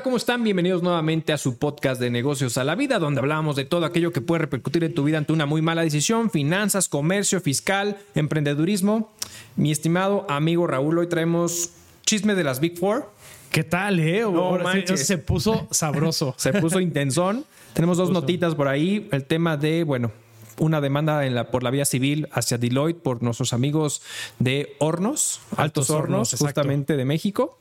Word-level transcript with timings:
Hola, 0.00 0.04
¿cómo 0.04 0.16
están? 0.16 0.42
Bienvenidos 0.42 0.82
nuevamente 0.82 1.30
a 1.34 1.36
su 1.36 1.58
podcast 1.58 2.00
de 2.00 2.08
negocios 2.08 2.56
a 2.56 2.64
la 2.64 2.74
vida, 2.74 2.98
donde 2.98 3.20
hablamos 3.20 3.54
de 3.54 3.66
todo 3.66 3.84
aquello 3.84 4.14
que 4.14 4.22
puede 4.22 4.38
repercutir 4.38 4.82
en 4.82 4.94
tu 4.94 5.04
vida 5.04 5.18
ante 5.18 5.34
una 5.34 5.44
muy 5.44 5.60
mala 5.60 5.82
decisión, 5.82 6.30
finanzas, 6.30 6.88
comercio, 6.88 7.38
fiscal, 7.42 7.98
emprendedurismo. 8.14 9.10
Mi 9.56 9.70
estimado 9.70 10.24
amigo 10.30 10.66
Raúl, 10.66 10.96
hoy 10.96 11.06
traemos 11.06 11.72
chisme 12.06 12.34
de 12.34 12.44
las 12.44 12.60
Big 12.60 12.78
Four. 12.78 13.10
¿Qué 13.50 13.62
tal, 13.62 14.00
eh? 14.00 14.22
No 14.22 14.58
sí, 14.86 14.96
se 14.96 15.18
puso 15.18 15.68
sabroso. 15.70 16.34
Se 16.38 16.54
puso 16.54 16.80
intensón. 16.80 17.44
Tenemos 17.74 17.98
dos 17.98 18.08
notitas 18.08 18.54
por 18.54 18.68
ahí. 18.68 19.06
El 19.12 19.26
tema 19.26 19.58
de, 19.58 19.84
bueno, 19.84 20.12
una 20.58 20.80
demanda 20.80 21.26
en 21.26 21.34
la, 21.34 21.50
por 21.50 21.62
la 21.62 21.70
vía 21.70 21.84
civil 21.84 22.26
hacia 22.32 22.56
Deloitte 22.56 23.02
por 23.02 23.22
nuestros 23.22 23.52
amigos 23.52 24.00
de 24.38 24.76
Hornos, 24.78 25.40
Altos, 25.50 25.58
Altos 25.58 25.90
Hornos, 25.90 26.36
justamente 26.38 26.96
de 26.96 27.04
México. 27.04 27.59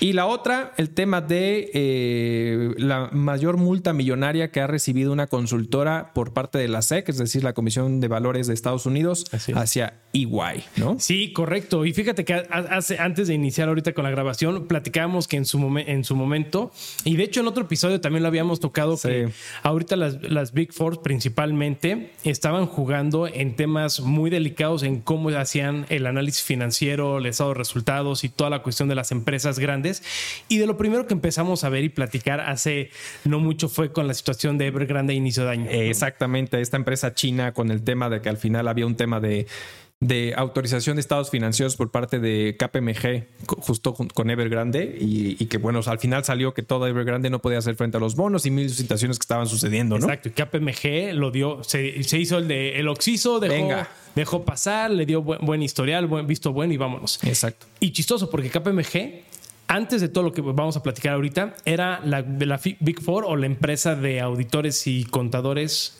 Y 0.00 0.12
la 0.14 0.26
otra, 0.26 0.72
el 0.76 0.90
tema 0.90 1.20
de 1.20 1.70
eh, 1.74 2.70
la 2.78 3.10
mayor 3.12 3.56
multa 3.56 3.92
millonaria 3.92 4.50
que 4.50 4.60
ha 4.60 4.66
recibido 4.66 5.12
una 5.12 5.26
consultora 5.26 6.12
por 6.14 6.32
parte 6.32 6.58
de 6.58 6.68
la 6.68 6.82
SEC, 6.82 7.08
es 7.08 7.18
decir, 7.18 7.44
la 7.44 7.52
Comisión 7.52 8.00
de 8.00 8.08
Valores 8.08 8.46
de 8.46 8.54
Estados 8.54 8.86
Unidos, 8.86 9.26
Así 9.32 9.52
hacia 9.52 9.94
EY, 10.12 10.64
¿no? 10.76 10.96
Sí, 10.98 11.32
correcto. 11.32 11.84
Y 11.84 11.92
fíjate 11.92 12.24
que 12.24 12.34
hace, 12.34 12.98
antes 12.98 13.28
de 13.28 13.34
iniciar 13.34 13.68
ahorita 13.68 13.92
con 13.92 14.04
la 14.04 14.10
grabación, 14.10 14.66
platicábamos 14.66 15.28
que 15.28 15.36
en 15.36 15.44
su, 15.44 15.58
momen- 15.58 15.84
en 15.86 16.04
su 16.04 16.16
momento, 16.16 16.72
y 17.04 17.16
de 17.16 17.24
hecho 17.24 17.40
en 17.40 17.46
otro 17.48 17.64
episodio 17.64 18.00
también 18.00 18.22
lo 18.22 18.28
habíamos 18.28 18.60
tocado, 18.60 18.96
que 19.00 19.28
ahorita 19.62 19.96
las, 19.96 20.22
las 20.22 20.52
Big 20.52 20.72
Four 20.72 21.02
principalmente 21.02 22.10
estaban 22.24 22.66
jugando 22.66 23.26
en 23.26 23.56
temas 23.56 24.00
muy 24.00 24.30
delicados 24.30 24.82
en 24.82 25.00
cómo 25.00 25.30
hacían 25.30 25.86
el 25.90 26.06
análisis 26.06 26.42
financiero, 26.42 27.18
el 27.18 27.26
estado 27.26 27.50
de 27.50 27.54
resultados 27.54 28.24
y 28.24 28.28
toda 28.28 28.50
la 28.50 28.62
cuestión 28.62 28.88
de 28.88 28.94
las 28.94 29.12
empresas 29.12 29.49
grandes. 29.58 30.02
Y 30.48 30.58
de 30.58 30.66
lo 30.66 30.76
primero 30.76 31.06
que 31.06 31.14
empezamos 31.14 31.64
a 31.64 31.68
ver 31.68 31.84
y 31.84 31.88
platicar 31.88 32.40
hace 32.40 32.90
no 33.24 33.40
mucho 33.40 33.68
fue 33.68 33.92
con 33.92 34.06
la 34.06 34.14
situación 34.14 34.58
de 34.58 34.66
Evergrande 34.66 35.12
a 35.12 35.16
inicio 35.16 35.44
de 35.44 35.50
año. 35.50 35.70
Eh, 35.70 35.90
Exactamente, 35.90 36.60
esta 36.60 36.76
empresa 36.76 37.14
china 37.14 37.52
con 37.52 37.70
el 37.70 37.82
tema 37.82 38.08
de 38.08 38.20
que 38.20 38.28
al 38.28 38.36
final 38.36 38.68
había 38.68 38.86
un 38.86 38.96
tema 38.96 39.20
de, 39.20 39.46
de 40.00 40.32
autorización 40.34 40.96
de 40.96 41.00
estados 41.00 41.28
financieros 41.30 41.76
por 41.76 41.90
parte 41.90 42.18
de 42.18 42.56
KPMG, 42.58 43.46
justo 43.58 43.92
con, 43.94 44.30
Evergrande, 44.30 44.96
y, 44.98 45.36
y 45.38 45.46
que 45.46 45.58
bueno, 45.58 45.80
al 45.84 45.98
final 45.98 46.24
salió 46.24 46.54
que 46.54 46.62
todo 46.62 46.86
Evergrande 46.86 47.28
no 47.28 47.40
podía 47.40 47.58
hacer 47.58 47.74
frente 47.74 47.98
a 47.98 48.00
los 48.00 48.16
bonos 48.16 48.46
y 48.46 48.50
mil 48.50 48.70
situaciones 48.70 49.18
que 49.18 49.24
estaban 49.24 49.46
sucediendo, 49.46 49.98
¿no? 49.98 50.06
Exacto, 50.06 50.30
y 50.30 50.32
KPMG 50.32 51.14
lo 51.14 51.30
dio, 51.30 51.62
se, 51.64 52.02
se 52.02 52.18
hizo 52.18 52.38
el 52.38 52.48
de 52.48 52.78
el 52.80 52.88
Oxiso, 52.88 53.40
dejó, 53.40 53.54
Venga. 53.54 53.88
dejó 54.14 54.42
pasar, 54.44 54.90
le 54.90 55.04
dio 55.04 55.22
buen, 55.22 55.40
buen 55.44 55.62
historial, 55.62 56.06
buen 56.06 56.26
visto 56.26 56.52
bueno 56.52 56.72
y 56.72 56.78
vámonos. 56.78 57.22
Exacto. 57.24 57.66
Y 57.80 57.92
chistoso, 57.92 58.30
porque 58.30 58.48
KPMG, 58.48 59.22
antes 59.70 60.00
de 60.00 60.08
todo 60.08 60.24
lo 60.24 60.32
que 60.32 60.40
vamos 60.42 60.76
a 60.76 60.82
platicar 60.82 61.14
ahorita, 61.14 61.54
era 61.64 62.00
la 62.04 62.22
de 62.22 62.44
la 62.46 62.58
Fi- 62.58 62.76
Big 62.80 63.00
Four 63.00 63.24
o 63.24 63.36
la 63.36 63.46
empresa 63.46 63.94
de 63.94 64.20
auditores 64.20 64.86
y 64.86 65.04
contadores 65.04 65.96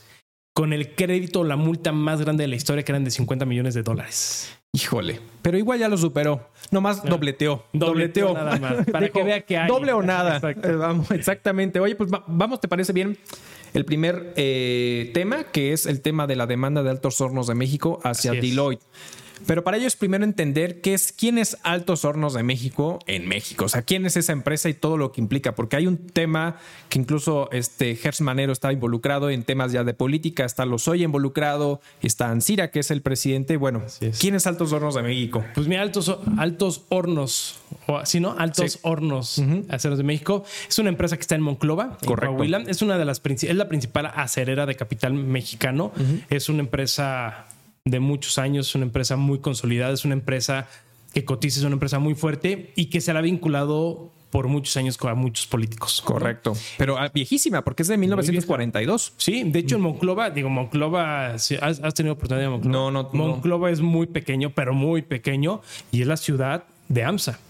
con 0.53 0.73
el 0.73 0.95
crédito, 0.95 1.45
la 1.45 1.57
multa 1.57 1.93
más 1.93 2.21
grande 2.21 2.43
de 2.45 2.49
la 2.49 2.57
historia, 2.57 2.83
que 2.85 2.91
eran 2.93 3.05
de 3.05 3.11
50 3.13 3.47
millones 3.47 3.75
de 3.75 3.83
dólares. 3.83 4.53
Híjole, 4.73 5.21
pero 5.43 5.57
igual 5.57 5.79
ya 5.79 5.89
lo 5.89 5.97
superó. 5.97 6.49
Nomás 6.71 7.03
dobleteó. 7.05 7.65
Dobleteó 7.73 8.35
nada 8.35 8.57
más, 8.59 8.85
para 8.93 9.09
que 9.09 9.23
vea 9.23 9.41
que 9.41 9.57
hay. 9.57 9.69
Doble 9.69 9.93
o 9.93 10.03
nada. 10.03 10.37
Exacto. 10.37 10.69
Eh, 10.69 10.75
vamos, 10.77 11.11
exactamente. 11.13 11.81
Oye, 11.81 11.95
pues 11.97 12.13
va- 12.13 12.25
vamos, 12.27 12.61
¿te 12.61 12.69
parece 12.69 12.93
bien? 12.93 13.17
El 13.73 13.85
primer 13.85 14.33
eh, 14.37 15.11
tema, 15.15 15.45
que 15.45 15.73
es 15.73 15.87
el 15.87 16.01
tema 16.03 16.27
de 16.27 16.35
la 16.37 16.47
demanda 16.47 16.83
de 16.83 16.91
Altos 16.91 17.21
Hornos 17.21 17.47
de 17.47 17.55
México 17.55 18.01
hacia 18.03 18.33
Así 18.33 18.39
es. 18.39 18.43
Pero 19.47 19.65
para 19.65 19.77
ello 19.77 19.87
es 19.87 19.97
primero 19.97 20.25
entender 20.25 20.81
qué 20.81 20.95
es, 20.95 21.13
quién 21.13 21.39
es 21.39 21.57
Altos 21.63 22.05
Hornos 22.05 22.35
de 22.35 22.43
México 22.43 22.99
en 23.07 23.27
México. 23.29 23.65
O 23.65 23.69
sea, 23.69 23.83
quién 23.83 24.07
es 24.07 24.17
esa 24.17 24.33
empresa 24.33 24.69
y 24.69 24.75
todo 24.75 24.97
lo 24.97 25.13
que 25.13 25.21
implica. 25.21 25.55
Porque 25.55 25.77
hay 25.77 25.87
un 25.87 25.97
tema 25.97 26.57
que 26.89 26.99
incluso 26.99 27.49
este 27.53 27.97
Gers 27.97 28.21
Manero 28.21 28.53
está 28.53 28.73
involucrado 28.73 29.31
en 29.31 29.45
temas 29.45 29.73
ya 29.73 29.85
de 29.85 29.95
política. 29.95 30.45
Está 30.45 30.65
Lozoya 30.67 31.05
involucrado. 31.05 31.81
Está 32.03 32.31
Ansira, 32.31 32.71
que 32.71 32.81
es 32.81 32.91
el 32.91 33.03
presidente. 33.03 33.57
Bueno, 33.57 33.83
es. 34.01 34.19
¿quién 34.19 34.35
es 34.35 34.47
Altos 34.47 34.73
Hornos 34.73 34.95
de 34.95 35.03
México? 35.03 35.45
Pues 35.55 35.67
mira, 35.67 35.83
Altos, 35.83 36.17
Altos 36.39 36.83
Hornos, 36.89 37.59
o 37.87 37.97
así, 37.97 38.21
¿no? 38.21 38.35
Altos 38.39 38.73
Sí. 38.73 38.79
Hornos 38.83 39.43
Aceros 39.69 39.99
de 39.99 40.05
México. 40.05 40.45
Es 40.69 40.79
una 40.79 40.91
empresa 40.91 41.17
que 41.17 41.23
está 41.23 41.35
en 41.35 41.43
Monclova, 41.43 41.99
en 42.01 42.07
Correcto. 42.09 42.35
Coahuila. 42.37 42.63
Es 42.67 42.83
una 42.83 42.99
de 42.99 43.05
las 43.05 43.21
es 43.25 43.55
la 43.55 43.69
principal 43.69 44.07
acerera 44.15 44.67
de 44.67 44.75
capital 44.75 45.15
mexicano. 45.15 45.93
Es 46.29 46.49
una 46.49 46.61
empresa 46.61 47.47
de 47.85 48.01
muchos 48.01 48.39
años, 48.39 48.69
es 48.69 48.75
una 48.75 48.85
empresa 48.85 49.17
muy 49.17 49.39
consolidada, 49.39 49.93
es 49.93 50.05
una 50.05 50.15
empresa 50.15 50.69
que 51.15 51.25
cotiza, 51.25 51.61
es 51.61 51.65
una 51.65 51.75
empresa 51.75 51.99
muy 51.99 52.15
fuerte 52.15 52.73
y 52.77 52.87
que 52.87 53.01
se 53.01 53.13
la 53.13 53.21
ha 53.21 53.23
vinculado 53.23 54.13
por 54.31 54.47
muchos 54.47 54.77
años 54.77 54.97
con 54.97 55.11
a 55.11 55.15
muchos 55.15 55.47
políticos. 55.47 56.03
Correcto. 56.05 56.57
Pero 56.79 56.97
ah, 56.99 57.11
viejísima, 57.13 57.65
porque 57.65 57.83
es 57.83 57.89
de 57.89 57.97
1942. 57.97 59.15
Sí, 59.17 59.43
de 59.45 59.59
hecho 59.59 59.77
en 59.77 59.83
Monclova, 59.83 60.31
digo, 60.31 60.49
Monclova. 60.49 61.35
¿has, 61.35 61.51
has 61.61 61.95
tenido 61.95 62.15
oportunidad 62.15 62.45
de 62.45 62.51
Monclova? 62.51 62.73
No, 62.73 62.91
no, 62.91 63.11
no. 63.13 63.27
Monclova 63.27 63.71
es 63.71 63.81
muy 63.81 64.07
pequeño, 64.07 64.51
pero 64.51 64.73
muy 64.73 65.03
pequeño, 65.03 65.63
y 65.91 66.03
es 66.03 66.07
la 66.07 66.17
ciudad 66.17 66.65
de 66.89 67.05
AMSA. 67.05 67.41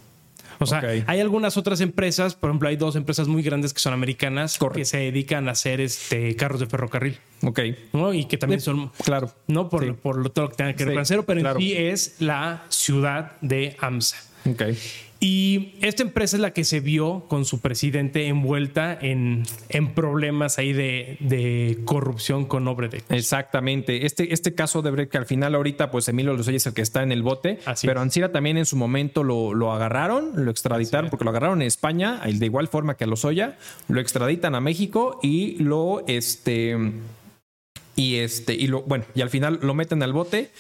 O 0.59 0.67
sea, 0.67 0.83
hay 1.07 1.21
algunas 1.21 1.57
otras 1.57 1.81
empresas, 1.81 2.35
por 2.35 2.51
ejemplo, 2.51 2.69
hay 2.69 2.77
dos 2.77 2.95
empresas 2.95 3.29
muy 3.29 3.43
grandes 3.43 3.73
que 3.73 3.81
son 3.81 3.95
americanas 3.95 4.59
Correcto. 4.59 4.79
que 4.79 4.85
se 4.85 4.99
dedican 4.99 5.49
a 5.49 5.53
hacer 5.53 5.81
este 5.81 6.37
carros 6.37 6.61
de 6.61 6.67
ferrocarril, 6.67 7.19
Ok. 7.43 7.61
¿no? 7.93 8.13
Y 8.15 8.25
que 8.27 8.37
también 8.39 8.61
son, 8.61 8.91
Claro. 9.05 9.33
no 9.47 9.69
por, 9.69 9.85
Sí. 9.85 9.93
por 9.93 10.17
lo- 10.17 10.31
todo 10.31 10.47
lo 10.47 10.51
que 10.51 10.57
tenga 10.57 10.75
que 10.75 10.85
ver 10.85 10.95
con 10.95 11.03
acero, 11.03 11.25
pero 11.25 11.41
claro. 11.41 11.59
en 11.59 11.65
sí 11.67 11.73
es 11.77 12.17
la 12.21 12.65
ciudad 12.69 13.33
de 13.41 13.77
AMSA. 13.81 14.17
Ok. 14.51 14.63
Y 15.23 15.75
esta 15.83 16.03
empresa 16.03 16.37
es 16.39 16.41
la 16.41 16.55
que 16.55 16.65
se 16.65 16.81
vio 16.81 17.27
con 17.29 17.45
su 17.45 17.61
presidente 17.61 18.27
envuelta 18.29 18.97
en, 18.99 19.43
en 19.69 19.93
problemas 19.93 20.57
ahí 20.57 20.73
de, 20.73 21.19
de 21.21 21.79
corrupción 21.85 22.47
con 22.47 22.67
Obredech. 22.67 23.05
Exactamente. 23.11 24.07
Este, 24.07 24.33
este 24.33 24.55
caso 24.55 24.81
de 24.81 24.91
Brecht, 24.91 25.13
que 25.13 25.19
al 25.19 25.27
final 25.27 25.55
ahorita, 25.55 25.91
pues 25.91 26.09
Emilio 26.09 26.33
Lozoya 26.33 26.57
es 26.57 26.67
el 26.67 26.73
que 26.73 26.81
está 26.81 27.03
en 27.03 27.13
el 27.13 27.23
bote, 27.23 27.59
Así 27.67 27.87
pero. 27.87 28.01
Ansira 28.01 28.33
también 28.33 28.57
en 28.57 28.65
su 28.65 28.77
momento 28.77 29.23
lo, 29.23 29.53
lo 29.53 29.73
agarraron, 29.73 30.31
lo 30.43 30.51
extraditaron, 30.51 31.11
porque 31.11 31.25
lo 31.25 31.31
agarraron 31.33 31.61
en 31.61 31.67
España, 31.69 32.23
de 32.25 32.47
igual 32.47 32.69
forma 32.69 32.97
que 32.97 33.05
a 33.05 33.07
Lozoya, 33.07 33.59
lo 33.89 34.01
extraditan 34.01 34.55
a 34.55 34.61
México 34.63 35.21
y 35.23 35.57
lo, 35.63 36.03
este, 36.07 36.79
y 38.01 38.17
este, 38.17 38.55
y 38.55 38.67
lo, 38.67 38.83
bueno, 38.83 39.05
y 39.15 39.21
al 39.21 39.29
final 39.29 39.59
lo 39.63 39.75
meten 39.75 40.03
al 40.03 40.15
bote. 40.15 40.51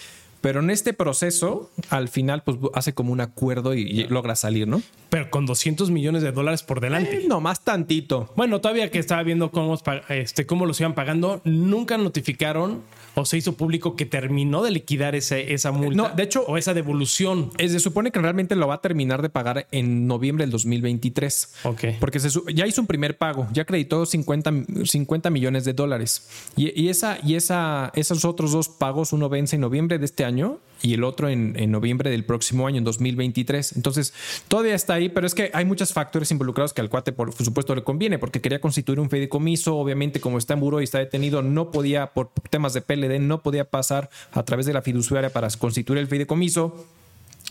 Pero 0.41 0.61
en 0.61 0.71
este 0.71 0.93
proceso, 0.95 1.71
al 1.91 2.09
final, 2.09 2.43
pues 2.45 2.57
hace 2.75 2.95
como 2.95 3.13
un 3.13 3.21
acuerdo 3.21 3.75
y, 3.75 3.83
y 3.83 4.05
logra 4.09 4.35
salir, 4.37 4.67
¿no? 4.67 4.81
Pero 5.11 5.29
con 5.31 5.45
200 5.45 5.91
millones 5.91 6.23
de 6.23 6.33
dólares 6.33 6.63
por 6.63 6.81
delante. 6.81 7.17
Eh, 7.17 7.25
no, 7.29 7.41
más 7.41 7.63
tantito. 7.65 8.33
Bueno, 8.37 8.61
todavía 8.61 8.91
que 8.91 8.99
estaba 8.99 9.23
viendo 9.23 9.51
cómo, 9.51 9.79
este, 10.09 10.47
cómo 10.47 10.67
los 10.67 10.81
iban 10.81 10.95
pagando, 10.95 11.41
nunca 11.45 11.99
notificaron 11.99 12.83
o 13.17 13.25
se 13.25 13.37
hizo 13.37 13.55
público 13.55 13.97
que 13.97 14.07
terminó 14.07 14.63
de 14.63 14.71
liquidar 14.71 15.15
ese, 15.15 15.53
esa 15.53 15.73
multa. 15.73 15.97
No, 15.97 16.09
de 16.15 16.23
hecho- 16.23 16.45
o 16.47 16.57
esa 16.57 16.73
devolución. 16.75 17.51
Eh, 17.59 17.69
Se 17.69 17.81
supone 17.81 18.11
que 18.13 18.21
realmente 18.21 18.55
lo 18.57 18.67
va 18.69 18.75
a 18.77 18.81
terminar 18.81 19.21
de 19.21 19.29
pagar 19.29 19.67
en 19.73 20.07
noviembre 20.07 20.45
del 20.45 20.53
2023. 20.53 21.55
Ok. 21.65 21.85
Porque 21.99 22.21
se 22.21 22.31
ya 22.55 22.67
hizo 22.67 22.81
un 22.81 22.87
primer 22.87 23.19
pago, 23.19 23.47
ya 23.53 23.63
acreditó 23.63 24.07
50, 24.07 24.53
50 24.85 25.29
millones 25.31 25.65
de 25.65 25.73
dólares. 25.73 26.29
Y, 26.57 26.81
y 26.81 26.89
esa, 26.89 27.19
y 27.25 27.35
esa, 27.35 27.91
esos 27.95 28.25
otros 28.25 28.53
dos 28.53 28.69
pagos, 28.69 29.13
uno 29.13 29.29
vence 29.29 29.57
en 29.57 29.63
noviembre 29.63 29.99
de 29.99 30.05
este 30.05 30.25
año 30.25 30.30
y 30.83 30.95
el 30.95 31.05
otro 31.05 31.29
en, 31.29 31.53
noviembre 31.71 32.11
del 32.11 32.25
próximo 32.25 32.67
año, 32.67 32.79
en 32.79 32.85
2023. 32.85 33.77
Entonces, 33.77 34.15
todavía 34.49 34.75
está 34.75 34.95
ahí, 34.95 35.09
pero 35.09 35.27
es 35.27 35.35
que 35.35 35.51
hay 35.53 35.65
muchos 35.65 35.93
factores 35.93 36.31
involucrados 36.31 36.73
que 36.73 36.81
al 36.81 36.89
cuate, 36.89 37.13
por 37.13 37.33
supuesto, 37.35 37.75
le 37.75 37.83
conviene, 37.83 38.19
porque 38.19 38.41
quería 38.41 38.61
constituir 38.61 39.01
un 39.01 39.11
fideicomiso. 39.11 39.77
Obviamente, 39.77 40.21
como 40.21 40.39
está 40.39 40.55
en 40.55 40.61
buró 40.61 40.81
y 40.81 40.85
está 40.85 40.99
detenido, 40.99 41.43
no 41.43 41.71
podía, 41.71 42.13
por 42.13 42.31
temas 42.49 42.73
de 42.73 42.81
PLD, 42.81 43.21
no 43.21 43.43
podía 43.43 43.65
pasar 43.65 44.11
a 44.33 44.43
través 44.45 44.67
de 44.67 44.73
la 44.73 44.83
fiduciaria 44.83 45.31
para 45.31 45.49
constituir 45.51 45.99
el 45.99 46.07
fideicomiso. 46.07 46.87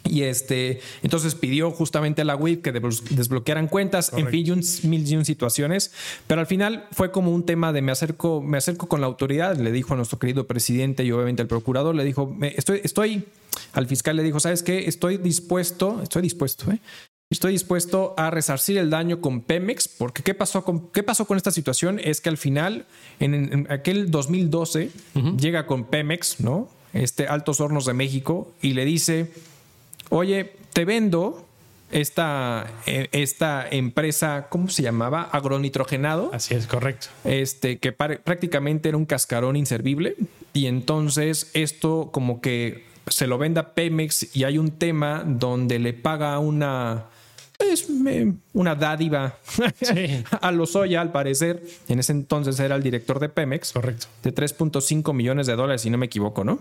Y 0.06 0.24
este, 0.24 0.80
entonces 1.04 1.36
pidió 1.36 1.72
justamente 1.72 2.22
a 2.22 2.26
la 2.26 2.36
WIP 2.36 2.62
que 2.64 2.74
desblo- 2.74 3.02
desbloquearan 3.10 3.68
cuentas, 3.68 4.12
en 4.16 4.28
fin, 4.30 4.46
y 4.48 4.52
un 4.52 4.64
mil 4.90 5.08
y 5.08 5.16
un 5.16 5.26
situaciones. 5.26 5.92
Pero 6.28 6.42
al 6.42 6.48
final 6.48 6.88
fue 6.92 7.12
como 7.12 7.32
un 7.32 7.46
tema 7.46 7.74
de 7.74 7.82
me 7.82 7.92
acerco, 7.92 8.42
me 8.42 8.58
acerco 8.58 8.88
con 8.88 9.02
la 9.02 9.08
autoridad, 9.08 9.58
le 9.58 9.72
dijo 9.72 9.94
a 9.94 9.98
nuestro 9.98 10.18
querido 10.18 10.48
presidente 10.48 11.04
y 11.04 11.12
obviamente 11.12 11.42
al 11.42 11.48
procurador, 11.48 11.94
le 11.96 12.04
dijo, 12.06 12.28
"Me- 12.28 12.54
estoy, 12.58 12.82
estoy, 12.84 13.26
al 13.74 13.88
fiscal 13.88 14.16
le 14.16 14.24
dijo, 14.24 14.40
¿sabes 14.40 14.64
qué? 14.64 14.86
Estoy 14.88 15.18
dispuesto, 15.18 16.00
estoy 16.02 16.22
dispuesto, 16.22 16.72
¿eh? 16.72 16.80
Estoy 17.32 17.52
dispuesto 17.52 18.16
a 18.18 18.32
resarcir 18.32 18.80
el 18.80 18.90
daño 18.90 19.22
con 19.22 19.42
Pemex, 19.42 19.88
porque 19.88 20.24
¿qué 20.24 20.34
pasó 20.34 20.64
con, 20.66 20.90
qué 20.90 21.04
pasó 21.04 21.26
con 21.26 21.38
esta 21.38 21.52
situación? 21.52 22.00
Es 22.04 22.22
que 22.22 22.30
al 22.30 22.38
final, 22.38 22.88
en, 23.20 23.36
en 23.36 23.68
aquel 23.72 24.10
2012, 24.10 24.90
llega 25.38 25.68
con 25.68 25.84
Pemex, 25.84 26.40
¿no? 26.40 26.70
Este 26.92 27.28
Altos 27.28 27.62
Hornos 27.62 27.86
de 27.86 27.94
México, 27.94 28.52
y 28.64 28.74
le 28.74 28.84
dice, 28.84 29.32
oye, 30.10 30.54
te 30.74 30.86
vendo 30.86 31.46
esta, 31.92 32.68
eh, 32.86 33.08
esta 33.12 33.68
empresa, 33.70 34.48
¿cómo 34.50 34.70
se 34.70 34.84
llamaba? 34.84 35.24
Agronitrogenado, 35.32 36.32
Así 36.34 36.54
es, 36.54 36.68
correcto. 36.68 37.08
este, 37.24 37.80
que 37.80 37.92
prácticamente 37.92 38.90
era 38.90 38.98
un 38.98 39.06
cascarón 39.06 39.56
inservible. 39.56 40.16
Y 40.54 40.68
entonces 40.68 41.50
esto 41.54 42.10
como 42.12 42.42
que 42.42 42.86
se 43.08 43.28
lo 43.28 43.38
venda 43.38 43.74
Pemex 43.74 44.36
y 44.36 44.44
hay 44.44 44.58
un 44.58 44.72
tema 44.72 45.24
donde 45.26 45.80
le 45.80 45.94
paga 45.94 46.38
una... 46.40 47.06
es 47.58 47.88
eh, 48.08 48.34
una 48.54 48.76
dádiva 48.76 49.38
a 50.42 50.52
Lozoya, 50.52 51.02
al 51.02 51.12
parecer. 51.12 51.64
En 51.88 52.00
ese 52.00 52.12
entonces 52.12 52.60
era 52.60 52.76
el 52.76 52.84
director 52.84 53.20
de 53.20 53.30
Pemex. 53.30 53.74
Correcto. 53.74 54.08
De 54.24 54.34
3.5 54.34 55.14
millones 55.14 55.48
de 55.48 55.56
dólares, 55.56 55.82
si 55.82 55.90
no 55.90 55.98
me 55.98 56.06
equivoco, 56.06 56.44
¿no? 56.44 56.60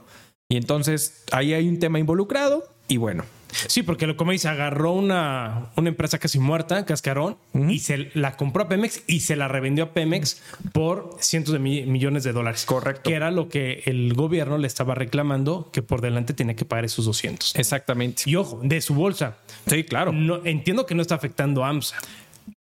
Y 0.48 0.56
entonces 0.56 1.24
ahí 1.32 1.52
hay 1.52 1.68
un 1.68 1.78
tema 1.78 1.98
involucrado 1.98 2.66
y 2.88 2.96
bueno. 2.96 3.24
Sí, 3.50 3.82
porque 3.82 4.06
lo 4.06 4.16
como 4.16 4.32
dice, 4.32 4.48
agarró 4.48 4.92
una, 4.92 5.70
una 5.76 5.88
empresa 5.88 6.18
casi 6.18 6.38
muerta, 6.38 6.84
Cascarón, 6.84 7.36
y 7.68 7.78
se 7.80 8.10
la 8.14 8.36
compró 8.36 8.64
a 8.64 8.68
Pemex 8.68 9.02
y 9.06 9.20
se 9.20 9.36
la 9.36 9.48
revendió 9.48 9.84
a 9.84 9.92
Pemex 9.92 10.42
por 10.72 11.16
cientos 11.20 11.52
de 11.52 11.58
millones 11.58 12.24
de 12.24 12.32
dólares. 12.32 12.64
Correcto. 12.64 13.08
Que 13.08 13.16
era 13.16 13.30
lo 13.30 13.48
que 13.48 13.82
el 13.86 14.14
gobierno 14.14 14.58
le 14.58 14.66
estaba 14.66 14.94
reclamando 14.94 15.70
que 15.72 15.82
por 15.82 16.00
delante 16.00 16.34
tenía 16.34 16.54
que 16.54 16.64
pagar 16.64 16.84
esos 16.84 17.04
200. 17.04 17.56
Exactamente. 17.56 18.22
Y 18.26 18.36
ojo, 18.36 18.60
de 18.62 18.80
su 18.80 18.94
bolsa. 18.94 19.38
Sí, 19.66 19.84
claro. 19.84 20.12
No, 20.12 20.44
entiendo 20.44 20.86
que 20.86 20.94
no 20.94 21.02
está 21.02 21.14
afectando 21.14 21.64
a 21.64 21.68
AMSA. 21.68 21.96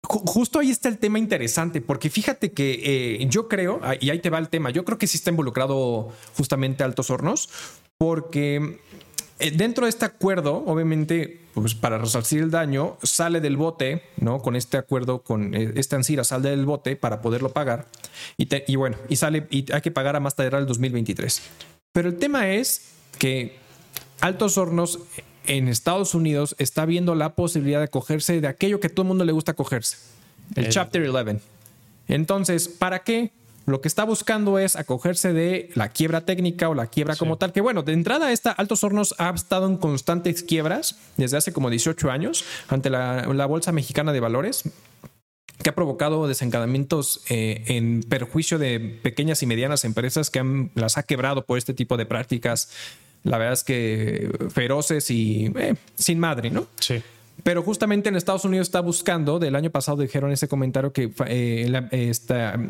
Justo 0.04 0.60
ahí 0.60 0.72
está 0.72 0.90
el 0.90 0.98
tema 0.98 1.20
interesante, 1.20 1.80
porque 1.80 2.10
fíjate 2.10 2.52
que 2.52 2.82
eh, 3.22 3.26
yo 3.30 3.48
creo, 3.48 3.80
ah, 3.84 3.94
y 4.00 4.10
ahí 4.10 4.20
te 4.20 4.30
va 4.30 4.40
el 4.40 4.50
tema, 4.50 4.70
yo 4.72 4.84
creo 4.84 4.98
que 4.98 5.08
sí 5.08 5.18
está 5.18 5.30
involucrado 5.30 6.10
justamente 6.36 6.84
Altos 6.84 7.10
Hornos, 7.10 7.50
porque 7.98 8.80
dentro 9.50 9.86
de 9.86 9.90
este 9.90 10.06
acuerdo, 10.06 10.64
obviamente, 10.68 11.40
pues 11.56 11.74
para 11.74 11.98
resarcir 11.98 12.44
el 12.44 12.52
daño, 12.52 12.98
sale 13.02 13.42
del 13.42 13.58
bote, 13.58 14.04
¿no? 14.18 14.40
Con 14.40 14.56
este 14.56 14.78
acuerdo, 14.78 15.24
con 15.24 15.56
eh, 15.56 15.74
esta 15.76 15.96
Ansira, 15.96 16.24
sale 16.24 16.52
del 16.52 16.66
bote 16.66 16.96
para 16.96 17.22
poderlo 17.22 17.50
pagar. 17.50 17.88
Y, 18.38 18.48
y, 18.68 18.76
bueno, 18.76 18.98
y 19.10 19.16
sale, 19.16 19.48
y 19.50 19.72
hay 19.72 19.82
que 19.82 19.90
pagar 19.92 20.16
a 20.16 20.20
más 20.20 20.36
tardar 20.36 20.62
el 20.62 20.68
2023. 20.68 21.42
Pero 21.92 22.10
el 22.10 22.18
tema 22.18 22.52
es 22.52 22.92
que 23.18 23.58
Altos 24.20 24.58
Hornos 24.58 25.00
en 25.48 25.68
Estados 25.68 26.14
Unidos 26.14 26.56
está 26.60 26.86
viendo 26.86 27.16
la 27.16 27.36
posibilidad 27.36 27.82
de 27.82 27.88
cogerse 27.88 28.40
de 28.40 28.48
aquello 28.48 28.80
que 28.80 28.90
todo 28.90 29.02
el 29.04 29.08
mundo 29.08 29.26
le 29.26 29.32
gusta 29.32 29.54
cogerse, 29.54 29.98
el, 30.56 30.70
Chapter 30.70 31.10
11. 31.10 31.40
Entonces, 32.08 32.68
¿para 32.68 33.00
qué? 33.00 33.32
Lo 33.66 33.82
que 33.82 33.88
está 33.88 34.04
buscando 34.04 34.58
es 34.60 34.76
acogerse 34.76 35.34
de 35.34 35.70
la 35.76 35.90
quiebra 35.90 36.22
técnica 36.22 36.70
o 36.70 36.74
la 36.74 36.88
quiebra 36.88 37.16
como 37.16 37.38
tal, 37.38 37.54
que 37.54 37.62
bueno, 37.62 37.84
de 37.84 37.94
entrada 37.94 38.32
esta 38.32 38.52
Altos 38.52 38.84
Hornos 38.84 39.16
ha 39.18 39.30
estado 39.30 39.68
en 39.68 39.78
constantes 39.78 40.44
quiebras 40.44 40.98
desde 41.18 41.38
hace 41.38 41.54
como 41.54 41.70
18 41.70 42.10
años 42.10 42.44
ante 42.68 42.90
la, 42.90 43.46
Bolsa 43.46 43.72
Mexicana 43.72 44.14
de 44.14 44.20
Valores, 44.20 44.64
que 45.62 45.70
ha 45.70 45.76
provocado 45.76 46.28
desencadenamientos 46.28 47.22
eh, 47.30 47.64
en 47.68 48.02
perjuicio 48.04 48.58
de 48.58 48.80
pequeñas 48.80 49.44
y 49.44 49.46
medianas 49.46 49.86
empresas 49.86 50.30
que 50.30 50.70
las 50.76 50.98
ha 50.98 51.04
quebrado 51.04 51.46
por 51.46 51.58
este 51.58 51.74
tipo 51.74 51.98
de 51.98 52.06
prácticas 52.06 52.70
la 53.24 53.38
verdad 53.38 53.54
es 53.54 53.64
que 53.64 54.32
feroces 54.50 55.12
y 55.12 55.52
eh, 55.56 55.76
sin 55.96 56.20
madre, 56.20 56.50
¿no? 56.50 56.68
Sí. 56.80 57.02
Pero 57.44 57.64
justamente 57.64 58.10
en 58.10 58.16
Estados 58.16 58.46
Unidos 58.46 58.68
está 58.68 58.82
buscando, 58.82 59.40
del 59.40 59.56
año 59.56 59.70
pasado 59.70 59.98
dijeron 59.98 60.32
ese 60.32 60.48
comentario 60.48 60.94
que 60.94 61.12
eh, 61.26 62.14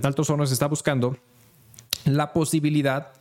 Altos 0.04 0.30
Hornos 0.30 0.52
está 0.52 0.68
buscando 0.68 1.18
la 2.06 2.34
posibilidad 2.34 3.14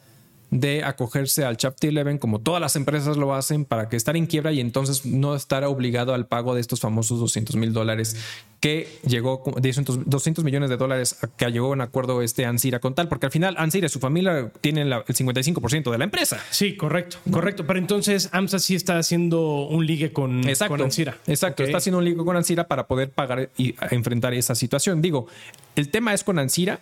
de 0.50 0.82
acogerse 0.82 1.44
al 1.44 1.56
Chapter 1.56 1.96
11 1.96 2.18
como 2.18 2.40
todas 2.40 2.60
las 2.60 2.74
empresas 2.76 3.16
lo 3.16 3.34
hacen 3.34 3.64
para 3.64 3.88
que 3.88 3.96
estar 3.96 4.16
en 4.16 4.26
quiebra 4.26 4.52
y 4.52 4.60
entonces 4.60 5.06
no 5.06 5.34
estar 5.34 5.64
obligado 5.64 6.12
al 6.12 6.26
pago 6.26 6.54
de 6.54 6.60
estos 6.60 6.80
famosos 6.80 7.20
200 7.20 7.56
mil 7.56 7.72
dólares 7.72 8.16
que 8.58 8.88
llegó 9.06 9.42
200, 9.56 10.44
millones 10.44 10.68
de 10.68 10.76
dólares 10.76 11.16
que 11.36 11.50
llegó 11.50 11.72
en 11.72 11.80
acuerdo 11.80 12.20
este 12.20 12.44
Ansira 12.46 12.80
con 12.80 12.94
tal 12.94 13.08
porque 13.08 13.26
al 13.26 13.32
final 13.32 13.54
Ansira 13.58 13.86
y 13.86 13.88
su 13.88 14.00
familia 14.00 14.50
tienen 14.60 14.92
el 14.92 15.04
55% 15.04 15.90
de 15.90 15.98
la 15.98 16.04
empresa. 16.04 16.38
Sí, 16.50 16.76
correcto, 16.76 17.18
correcto. 17.30 17.66
Pero 17.66 17.78
entonces 17.78 18.28
AMSA 18.32 18.58
sí 18.58 18.74
está 18.74 18.98
haciendo 18.98 19.66
un 19.66 19.86
ligue 19.86 20.12
con, 20.12 20.48
exacto, 20.48 20.82
Ansira. 20.82 21.16
Exacto, 21.26 21.62
está 21.62 21.78
haciendo 21.78 21.98
un 21.98 22.04
ligue 22.04 22.16
con 22.24 22.36
Ansira 22.36 22.66
para 22.66 22.86
poder 22.86 23.10
pagar 23.10 23.50
y 23.56 23.74
enfrentar 23.90 24.34
esa 24.34 24.54
situación. 24.54 25.00
Digo, 25.00 25.26
el 25.76 25.90
tema 25.90 26.12
es 26.12 26.24
con 26.24 26.38
Ansira 26.38 26.80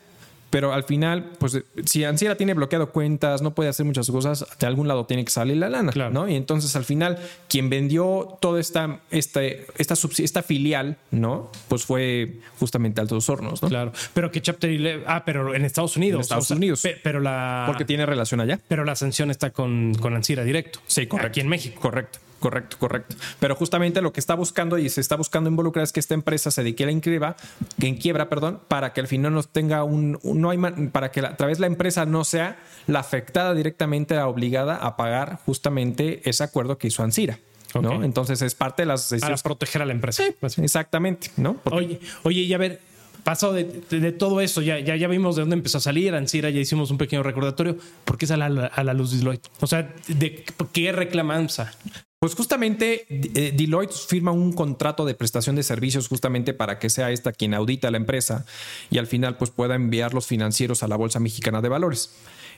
pero 0.50 0.72
al 0.72 0.84
final, 0.84 1.32
pues 1.38 1.62
si 1.84 2.04
Anciera 2.04 2.36
tiene 2.36 2.54
bloqueado 2.54 2.90
cuentas, 2.90 3.42
no 3.42 3.54
puede 3.54 3.68
hacer 3.68 3.84
muchas 3.86 4.10
cosas, 4.10 4.46
de 4.58 4.66
algún 4.66 4.88
lado 4.88 5.06
tiene 5.06 5.24
que 5.24 5.30
salir 5.30 5.56
la 5.56 5.68
lana, 5.68 5.92
¿no? 6.10 6.28
Y 6.28 6.34
entonces 6.34 6.74
al 6.76 6.84
final, 6.84 7.18
quien 7.48 7.70
vendió 7.70 8.38
toda 8.40 8.60
esta, 8.60 9.00
esta, 9.10 9.42
esta, 9.44 9.94
esta 10.18 10.42
filial, 10.42 10.96
¿no? 11.10 11.50
Pues 11.68 11.84
fue 11.84 12.36
justamente 12.58 13.00
Altos 13.00 13.28
Hornos, 13.28 13.62
¿no? 13.62 13.68
Claro. 13.68 13.92
Pero 14.14 14.30
que 14.30 14.40
Chapter 14.40 14.68
Ah, 15.06 15.22
pero 15.24 15.54
en 15.54 15.64
Estados 15.64 15.96
Unidos. 15.96 16.18
En 16.18 16.22
Estados 16.22 16.50
Unidos. 16.50 16.82
pero 17.02 17.20
la. 17.20 17.64
Porque 17.66 17.84
tiene 17.84 18.06
relación 18.06 18.40
allá. 18.40 18.60
Pero 18.68 18.84
la 18.84 18.96
sanción 18.96 19.30
está 19.30 19.50
con, 19.50 19.94
con 19.94 20.14
directo. 20.44 20.80
Sí, 20.86 21.06
correcto. 21.06 21.28
Aquí 21.28 21.40
en 21.40 21.48
México. 21.48 21.80
Correcto. 21.80 22.18
Correcto, 22.38 22.76
correcto. 22.78 23.16
Pero 23.40 23.56
justamente 23.56 24.00
lo 24.00 24.12
que 24.12 24.20
está 24.20 24.34
buscando 24.34 24.78
y 24.78 24.88
se 24.88 25.00
está 25.00 25.16
buscando 25.16 25.50
involucrar 25.50 25.82
es 25.82 25.92
que 25.92 26.00
esta 26.00 26.14
empresa 26.14 26.50
se 26.50 26.62
dedique 26.62 26.84
a 26.84 26.86
la 26.86 27.36
que 27.78 27.86
en 27.86 27.96
quiebra, 27.96 28.28
perdón, 28.28 28.60
para 28.68 28.92
que 28.92 29.00
al 29.00 29.08
final 29.08 29.32
no 29.32 29.42
tenga 29.42 29.84
un, 29.84 30.18
no 30.22 30.50
hay 30.50 30.58
para 30.92 31.10
que 31.10 31.20
a 31.20 31.36
través 31.36 31.58
de 31.58 31.62
la 31.62 31.66
empresa 31.66 32.06
no 32.06 32.24
sea 32.24 32.58
la 32.86 33.00
afectada 33.00 33.54
directamente, 33.54 34.14
la 34.14 34.28
obligada 34.28 34.76
a 34.76 34.96
pagar 34.96 35.38
justamente 35.44 36.28
ese 36.28 36.44
acuerdo 36.44 36.78
que 36.78 36.88
hizo 36.88 37.02
Ansira. 37.02 37.38
¿no? 37.80 38.02
Entonces 38.02 38.40
es 38.42 38.54
parte 38.54 38.82
de 38.82 38.86
las 38.86 39.10
decisiones. 39.10 39.42
Para 39.42 39.54
proteger 39.54 39.82
a 39.82 39.84
la 39.86 39.92
empresa. 39.92 40.22
Sí, 40.48 40.62
exactamente, 40.62 41.30
¿no? 41.36 41.56
Oye, 41.64 42.00
oye, 42.22 42.40
y 42.42 42.54
a 42.54 42.58
ver, 42.58 42.80
pasó 43.24 43.52
de, 43.52 43.64
todo 44.12 44.40
eso, 44.40 44.62
ya, 44.62 44.78
ya, 44.78 44.96
ya 44.96 45.06
vimos 45.08 45.36
de 45.36 45.42
dónde 45.42 45.56
empezó 45.56 45.78
a 45.78 45.80
salir, 45.80 46.14
Ansira 46.14 46.50
ya 46.50 46.60
hicimos 46.60 46.90
un 46.90 46.98
pequeño 46.98 47.22
recordatorio, 47.22 47.76
¿por 48.04 48.16
qué 48.16 48.26
sale 48.26 48.44
a 48.44 48.48
la, 48.48 48.66
a 48.66 48.84
la 48.84 48.94
luz 48.94 49.12
Deloitte? 49.16 49.48
O 49.60 49.66
sea, 49.66 49.94
¿de 50.08 50.44
qué 50.72 50.92
reclama 50.92 51.36
AMSA? 51.36 51.72
Pues 52.20 52.34
justamente 52.34 53.06
eh, 53.10 53.52
Deloitte 53.56 53.92
firma 53.92 54.32
un 54.32 54.52
contrato 54.52 55.04
de 55.04 55.14
prestación 55.14 55.54
de 55.54 55.62
servicios 55.62 56.08
justamente 56.08 56.52
para 56.52 56.80
que 56.80 56.90
sea 56.90 57.12
esta 57.12 57.30
quien 57.30 57.54
audita 57.54 57.92
la 57.92 57.96
empresa 57.96 58.44
y 58.90 58.98
al 58.98 59.06
final 59.06 59.36
pues 59.36 59.50
pueda 59.50 59.76
enviar 59.76 60.14
los 60.14 60.26
financieros 60.26 60.82
a 60.82 60.88
la 60.88 60.96
Bolsa 60.96 61.20
Mexicana 61.20 61.62
de 61.62 61.68
Valores. 61.68 62.10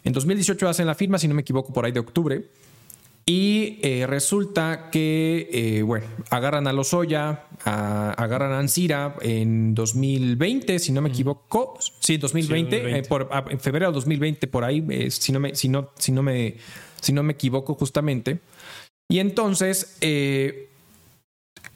En 0.03 0.15
2018 0.15 0.67
hacen 0.67 0.87
la 0.87 0.95
firma, 0.95 1.19
si 1.19 1.29
no 1.29 1.35
me 1.35 1.43
equivoco, 1.43 1.75
por 1.75 1.85
ahí 1.85 1.93
de 1.93 2.01
octubre. 2.01 2.49
Y 3.27 3.79
eh, 3.83 4.07
resulta 4.09 4.89
que, 4.91 5.51
eh, 5.53 5.83
bueno, 5.83 6.07
agarran 6.31 6.67
a 6.67 6.73
Lozoya, 6.73 7.45
agarran 7.63 8.53
a 8.53 8.59
Ansira 8.59 9.15
en 9.21 9.75
2020, 9.75 10.79
si 10.79 10.91
no 10.91 11.03
me 11.03 11.11
equivoco. 11.11 11.79
Sí, 11.99 12.17
2020, 12.17 13.03
por, 13.03 13.29
en 13.51 13.61
febrero 13.61 13.89
de 13.89 13.93
2020, 13.93 14.47
por 14.47 14.65
ahí, 14.65 15.11
si, 15.11 15.33
no 15.33 15.39
me, 15.39 15.55
si, 15.55 15.69
no, 15.69 15.91
si, 15.99 16.13
no 16.13 16.23
me, 16.23 16.57
si 17.03 17.13
no 17.13 17.23
me 17.23 17.35
equivoco 17.35 17.75
justamente. 17.75 18.41
Y 19.11 19.19
entonces, 19.19 19.97
eh, 20.01 20.69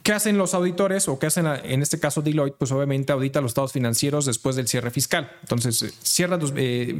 ¿qué 0.03 0.13
hacen 0.13 0.37
los 0.37 0.53
auditores 0.53 1.09
o 1.09 1.19
qué 1.19 1.27
hacen 1.27 1.45
en 1.45 1.81
este 1.81 1.99
caso 1.99 2.21
Deloitte? 2.21 2.55
Pues 2.57 2.71
obviamente 2.71 3.11
audita 3.11 3.41
los 3.41 3.51
estados 3.51 3.73
financieros 3.73 4.25
después 4.25 4.55
del 4.55 4.69
cierre 4.69 4.89
fiscal. 4.89 5.29
Entonces, 5.41 5.81
eh, 5.83 5.91
cierra 6.01 6.39
eh, 6.55 6.97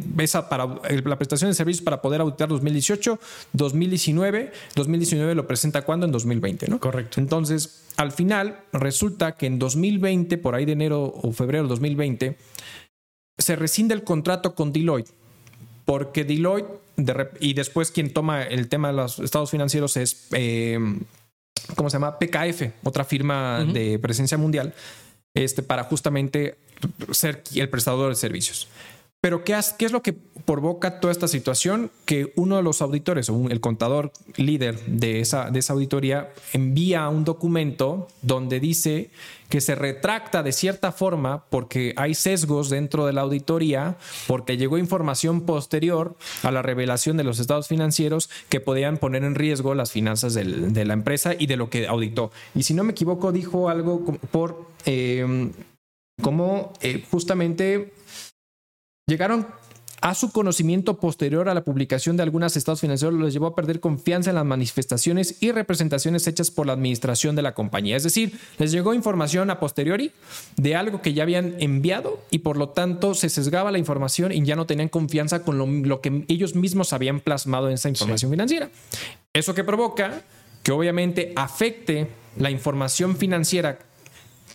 para 0.50 0.68
la 1.06 1.18
prestación 1.18 1.52
de 1.52 1.56
servicios 1.56 1.84
para 1.86 2.02
poder 2.02 2.20
auditar 2.20 2.50
2018, 2.50 3.18
2019. 3.54 4.52
2019 4.76 5.36
lo 5.36 5.48
presenta 5.48 5.84
cuando? 5.84 6.06
En 6.06 6.12
2020, 6.12 6.68
¿no? 6.68 6.82
Correcto. 6.82 7.22
Entonces, 7.22 7.86
al 7.96 8.12
final, 8.12 8.60
resulta 8.74 9.38
que 9.38 9.46
en 9.46 9.58
2020, 9.58 10.38
por 10.38 10.54
ahí 10.54 10.66
de 10.66 10.74
enero 10.74 11.14
o 11.16 11.32
febrero 11.32 11.64
de 11.64 11.70
2020, 11.70 12.38
se 13.38 13.56
rescinde 13.56 13.94
el 13.94 14.04
contrato 14.04 14.54
con 14.54 14.74
Deloitte 14.74 15.12
porque 15.86 16.26
Deloitte 16.26 16.68
y 17.40 17.54
después 17.54 17.92
quien 17.92 18.14
toma 18.14 18.44
el 18.44 18.70
tema 18.70 18.90
de 18.90 18.94
los 18.94 19.20
estados 19.20 19.52
financieros 19.52 19.98
es, 19.98 20.28
eh, 20.32 20.80
¿cómo 21.76 21.90
se 21.90 21.96
llama? 21.96 22.18
PKF, 22.18 22.72
otra 22.84 23.04
firma 23.04 23.66
de 23.66 24.00
presencia 24.00 24.38
mundial, 24.38 24.74
este, 25.34 25.64
para 25.64 25.84
justamente 25.84 26.58
ser 27.12 27.44
el 27.54 27.70
prestador 27.70 28.10
de 28.10 28.16
servicios. 28.16 28.68
Pero 29.26 29.44
¿qué, 29.44 29.60
¿qué, 29.80 29.86
es 29.86 29.92
lo 29.92 30.04
que 30.04 30.14
provoca 30.14 31.00
toda 31.00 31.12
esta 31.12 31.28
situación? 31.28 31.90
Que 32.06 32.32
uno 32.36 32.58
de 32.58 32.62
los 32.62 32.84
auditores 32.84 33.28
o 33.28 33.50
el 33.50 33.60
contador 33.60 34.12
líder 34.36 34.80
de 34.86 35.20
esa, 35.20 35.50
de 35.50 35.58
esa 35.58 35.74
auditoría 35.74 36.30
envía 36.54 37.10
un 37.10 37.24
documento 37.24 38.08
donde 38.22 38.60
dice 38.60 39.10
que 39.50 39.62
se 39.62 39.74
retracta 39.74 40.44
de 40.44 40.52
cierta 40.52 40.92
forma 40.92 41.46
porque 41.50 41.96
hay 41.98 42.14
sesgos 42.14 42.70
dentro 42.70 43.08
de 43.08 43.14
la 43.14 43.22
auditoría, 43.22 43.98
porque 44.28 44.58
llegó 44.58 44.78
información 44.78 45.42
posterior 45.42 46.16
a 46.44 46.52
la 46.52 46.62
revelación 46.62 47.18
de 47.18 47.24
los 47.24 47.40
estados 47.40 47.68
financieros 47.68 48.30
que 48.50 48.60
podían 48.60 48.98
poner 48.98 49.24
en 49.24 49.34
riesgo 49.34 49.74
las 49.74 49.92
finanzas 49.92 50.36
de 50.36 50.86
la 50.86 50.94
empresa 50.94 51.34
y 51.34 51.48
de 51.48 51.58
lo 51.58 51.72
que 51.72 51.88
auditó. 51.88 52.30
Y 52.54 52.62
si 52.62 52.76
no 52.76 52.84
me 52.84 52.92
equivoco, 52.92 53.32
dijo 53.32 53.70
algo 53.70 54.06
por 54.30 54.68
eh, 54.86 55.50
como 56.22 56.72
eh, 56.82 57.04
justamente 57.10 57.92
llegaron 59.08 59.46
a 60.02 60.16
su 60.16 60.32
conocimiento 60.32 61.00
posterior 61.00 61.48
a 61.48 61.54
la 61.54 61.64
publicación 61.64 62.18
de 62.18 62.24
algunos 62.24 62.58
estados 62.58 62.82
financieros 62.82 63.20
les 63.20 63.34
llevó 63.34 63.46
a 63.46 63.56
perder 63.56 63.80
confianza 63.80 64.32
en 64.32 64.36
las 64.36 64.46
manifestaciones 64.46 65.44
y 65.44 65.52
representaciones 65.52 66.26
hechas 66.26 66.50
por 66.50 66.66
la 66.66 66.74
administración 66.74 67.36
de 67.36 67.44
la 67.44 67.54
compañía. 67.54 67.98
Es 67.98 68.04
decir, 68.04 68.40
les 68.58 68.72
llegó 68.72 68.96
información 68.96 69.52
a 69.52 69.60
posteriori 69.60 70.12
de 70.58 70.76
algo 70.76 71.04
que 71.04 71.14
ya 71.14 71.22
habían 71.22 71.56
enviado 71.60 72.20
y 72.32 72.40
por 72.40 72.58
lo 72.58 72.70
tanto 72.70 73.14
se 73.14 73.30
sesgaba 73.30 73.72
la 73.72 73.78
información 73.78 74.32
y 74.32 74.44
ya 74.44 74.56
no 74.56 74.66
tenían 74.66 74.90
confianza 74.90 75.44
con 75.44 75.88
lo, 75.88 76.02
que 76.02 76.26
ellos 76.28 76.56
mismos 76.56 76.92
habían 76.92 77.20
plasmado 77.20 77.68
en 77.68 77.76
esa 77.76 77.90
información 77.90 78.32
financiera. 78.32 78.70
Eso 79.34 79.54
que 79.54 79.64
provoca 79.64 80.24
que 80.64 80.72
obviamente 80.72 81.32
afecte 81.36 82.10
la 82.38 82.50
información 82.50 83.18
financiera 83.18 83.78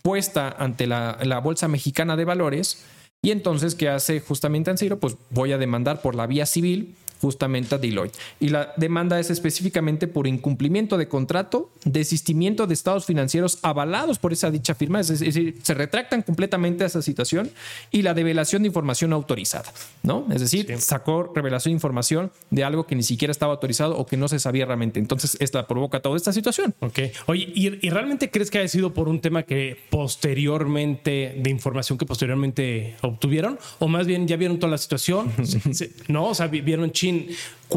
puesta 0.01 0.49
ante 0.49 0.87
la, 0.87 1.19
la 1.23 1.39
Bolsa 1.39 1.69
Mexicana 1.69 2.17
de 2.17 2.25
Valores. 2.25 2.83
Y 3.23 3.29
entonces, 3.29 3.75
¿qué 3.75 3.87
hace 3.87 4.19
justamente 4.19 4.71
Ansiro? 4.71 4.99
Pues 4.99 5.15
voy 5.29 5.51
a 5.51 5.59
demandar 5.59 6.01
por 6.01 6.15
la 6.15 6.25
vía 6.25 6.47
civil 6.47 6.95
justamente 7.21 7.75
a 7.75 7.77
Deloitte. 7.77 8.17
Y 8.39 8.49
la 8.49 8.73
demanda 8.77 9.19
es 9.19 9.29
específicamente 9.29 10.07
por 10.07 10.27
incumplimiento 10.27 10.97
de 10.97 11.07
contrato, 11.07 11.69
desistimiento 11.85 12.65
de 12.65 12.73
estados 12.73 13.05
financieros 13.05 13.59
avalados 13.61 14.17
por 14.17 14.33
esa 14.33 14.49
dicha 14.49 14.73
firma, 14.73 14.99
es 14.99 15.07
decir, 15.07 15.59
se 15.61 15.73
retractan 15.73 16.23
completamente 16.23 16.83
a 16.83 16.87
esa 16.87 17.01
situación 17.01 17.51
y 17.91 18.01
la 18.01 18.13
develación 18.13 18.63
de 18.63 18.69
información 18.69 19.13
autorizada, 19.13 19.71
¿no? 20.01 20.25
Es 20.31 20.41
decir, 20.41 20.75
sacó 20.79 21.31
revelación 21.35 21.71
de 21.71 21.75
información 21.75 22.31
de 22.49 22.63
algo 22.63 22.87
que 22.87 22.95
ni 22.95 23.03
siquiera 23.03 23.31
estaba 23.31 23.53
autorizado 23.53 23.97
o 23.97 24.05
que 24.05 24.17
no 24.17 24.27
se 24.27 24.39
sabía 24.39 24.65
realmente. 24.65 24.99
Entonces, 24.99 25.37
esta 25.39 25.67
provoca 25.67 26.01
toda 26.01 26.17
esta 26.17 26.33
situación. 26.33 26.73
Ok. 26.79 26.99
Oye, 27.27 27.51
¿y, 27.53 27.89
realmente 27.89 28.31
crees 28.31 28.49
que 28.49 28.57
haya 28.59 28.67
sido 28.67 28.93
por 28.93 29.09
un 29.09 29.19
tema 29.19 29.43
que 29.43 29.77
posteriormente, 29.89 31.35
de 31.37 31.49
información 31.49 31.97
que 31.97 32.05
posteriormente 32.05 32.95
obtuvieron? 33.01 33.59
¿O 33.79 33.87
más 33.87 34.07
bien 34.07 34.27
ya 34.27 34.37
vieron 34.37 34.59
toda 34.59 34.71
la 34.71 34.77
situación? 34.77 35.31
¿No? 36.07 36.27
O 36.27 36.35
sea, 36.35 36.47
vieron 36.47 36.91
China 36.91 37.10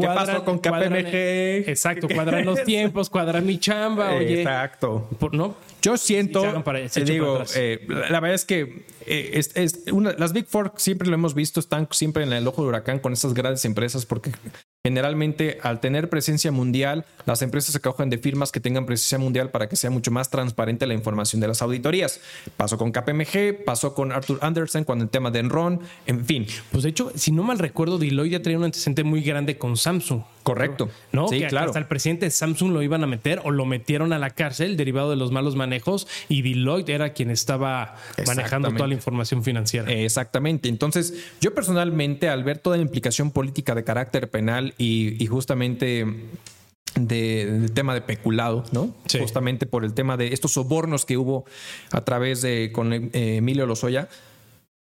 ¿Qué 0.01 0.07
pasó 0.07 0.43
con 0.43 0.59
KPMG? 0.59 1.69
exacto, 1.69 2.07
cuadran 2.13 2.45
los 2.45 2.63
tiempos, 2.65 3.09
cuadran 3.09 3.45
mi 3.45 3.59
chamba, 3.59 4.13
oye. 4.13 4.41
Exacto. 4.41 5.07
¿No? 5.31 5.55
Yo 5.81 5.97
siento, 5.97 6.63
te 6.91 7.05
digo, 7.05 7.43
eh, 7.55 7.85
la 7.87 8.19
verdad 8.19 8.33
es 8.33 8.45
que 8.45 8.85
eh, 9.05 9.31
es, 9.55 9.85
las 10.17 10.33
Big 10.33 10.47
Four 10.47 10.73
siempre 10.77 11.07
lo 11.07 11.13
hemos 11.13 11.33
visto, 11.33 11.59
están 11.59 11.87
siempre 11.91 12.23
en 12.23 12.33
el 12.33 12.47
ojo 12.47 12.63
de 12.63 12.69
huracán 12.69 12.99
con 12.99 13.13
estas 13.13 13.33
grandes 13.33 13.63
empresas 13.65 14.05
porque 14.05 14.31
Generalmente, 14.85 15.57
al 15.63 15.79
tener 15.79 16.11
presencia 16.11 16.51
mundial, 16.51 17.05
las 17.25 17.41
empresas 17.41 17.73
se 17.73 17.79
cogen 17.79 18.11
de 18.11 18.19
firmas 18.19 18.51
que 18.51 18.59
tengan 18.59 18.85
presencia 18.85 19.17
mundial 19.17 19.49
para 19.49 19.67
que 19.67 19.75
sea 19.75 19.89
mucho 19.89 20.11
más 20.11 20.29
transparente 20.29 20.85
la 20.85 20.93
información 20.93 21.41
de 21.41 21.47
las 21.47 21.63
auditorías. 21.63 22.19
Pasó 22.55 22.77
con 22.77 22.91
KPMG, 22.91 23.65
pasó 23.65 23.95
con 23.95 24.11
Arthur 24.11 24.37
Anderson 24.43 24.83
cuando 24.83 25.03
el 25.05 25.09
tema 25.09 25.31
de 25.31 25.39
Enron, 25.39 25.79
en 26.05 26.23
fin. 26.23 26.45
Pues 26.71 26.83
de 26.83 26.89
hecho, 26.89 27.11
si 27.15 27.31
no 27.31 27.41
mal 27.41 27.57
recuerdo, 27.57 27.97
Deloitte 27.97 28.33
ya 28.33 28.43
traía 28.43 28.59
un 28.59 28.65
antecedente 28.65 29.03
muy 29.03 29.23
grande 29.23 29.57
con 29.57 29.75
Samsung. 29.75 30.21
Correcto. 30.45 30.91
¿No? 31.11 31.27
Sí, 31.27 31.41
claro. 31.49 31.65
Hasta 31.65 31.79
el 31.79 31.87
presidente 31.87 32.27
de 32.27 32.29
Samsung 32.29 32.71
lo 32.71 32.83
iban 32.83 33.03
a 33.03 33.07
meter 33.07 33.41
o 33.43 33.49
lo 33.49 33.65
metieron 33.65 34.13
a 34.13 34.19
la 34.19 34.29
cárcel 34.29 34.77
derivado 34.77 35.09
de 35.09 35.15
los 35.15 35.31
malos 35.31 35.55
manejos 35.55 36.07
y 36.29 36.43
Deloitte 36.43 36.89
era 36.89 37.13
quien 37.13 37.31
estaba 37.31 37.95
manejando 38.27 38.71
toda 38.71 38.87
la 38.87 38.93
información 38.93 39.43
financiera. 39.43 39.91
Exactamente. 39.91 40.69
Entonces, 40.69 41.31
yo 41.41 41.55
personalmente, 41.55 42.29
al 42.29 42.43
ver 42.43 42.59
toda 42.59 42.77
la 42.77 42.83
implicación 42.83 43.31
política 43.31 43.73
de 43.73 43.83
carácter 43.83 44.29
penal 44.29 44.75
y, 44.77 45.25
justamente 45.25 46.05
del 46.95 47.71
tema 47.71 47.95
de 47.95 48.01
peculado, 48.01 48.65
¿no? 48.71 48.93
Justamente 49.19 49.65
por 49.65 49.83
el 49.83 49.95
tema 49.95 50.15
de 50.15 50.27
estos 50.27 50.51
sobornos 50.51 51.05
que 51.05 51.17
hubo 51.17 51.45
a 51.91 52.01
través 52.01 52.43
de 52.43 52.69
con 52.71 52.93
eh, 52.93 53.09
Emilio 53.13 53.65
Lozoya. 53.65 54.09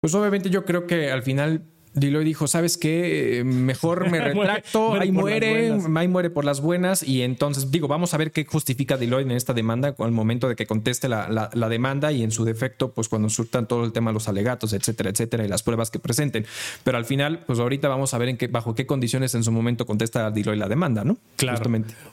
Pues 0.01 0.13
obviamente 0.13 0.49
yo 0.49 0.65
creo 0.65 0.87
que 0.87 1.09
al 1.09 1.23
final 1.23 1.63
Deloitte 1.97 2.27
dijo, 2.27 2.47
¿sabes 2.47 2.77
qué? 2.77 3.43
Mejor 3.45 4.09
me 4.09 4.19
retracto, 4.21 4.93
ahí 4.93 5.11
muere, 5.11 5.77
ahí 5.95 6.07
muere 6.07 6.29
por 6.29 6.45
las 6.45 6.61
buenas. 6.61 7.03
Y 7.03 7.23
entonces, 7.23 7.71
digo, 7.71 7.87
vamos 7.87 8.13
a 8.13 8.17
ver 8.17 8.31
qué 8.31 8.45
justifica 8.45 8.97
Deloitte 8.97 9.29
en 9.29 9.35
esta 9.35 9.53
demanda 9.53 9.95
al 9.97 10.11
momento 10.11 10.47
de 10.47 10.55
que 10.55 10.65
conteste 10.65 11.09
la, 11.09 11.49
demanda 11.69 12.11
y 12.11 12.23
en 12.23 12.31
su 12.31 12.45
defecto, 12.45 12.91
pues 12.93 13.09
cuando 13.09 13.29
surtan 13.29 13.67
todo 13.67 13.83
el 13.83 13.91
tema 13.91 14.11
de 14.11 14.15
los 14.15 14.27
alegatos, 14.27 14.73
etcétera, 14.73 15.09
etcétera, 15.09 15.45
y 15.45 15.47
las 15.47 15.63
pruebas 15.63 15.89
que 15.89 15.99
presenten. 15.99 16.45
Pero 16.83 16.97
al 16.97 17.05
final, 17.05 17.43
pues 17.45 17.59
ahorita 17.59 17.87
vamos 17.87 18.13
a 18.13 18.17
ver 18.17 18.29
en 18.29 18.37
qué, 18.37 18.47
bajo 18.47 18.75
qué 18.75 18.85
condiciones 18.85 19.35
en 19.35 19.43
su 19.43 19.51
momento 19.51 19.85
contesta 19.85 20.31
Deloitte 20.31 20.59
la 20.59 20.69
demanda, 20.69 21.03
¿no? 21.03 21.17
Claro. 21.35 21.57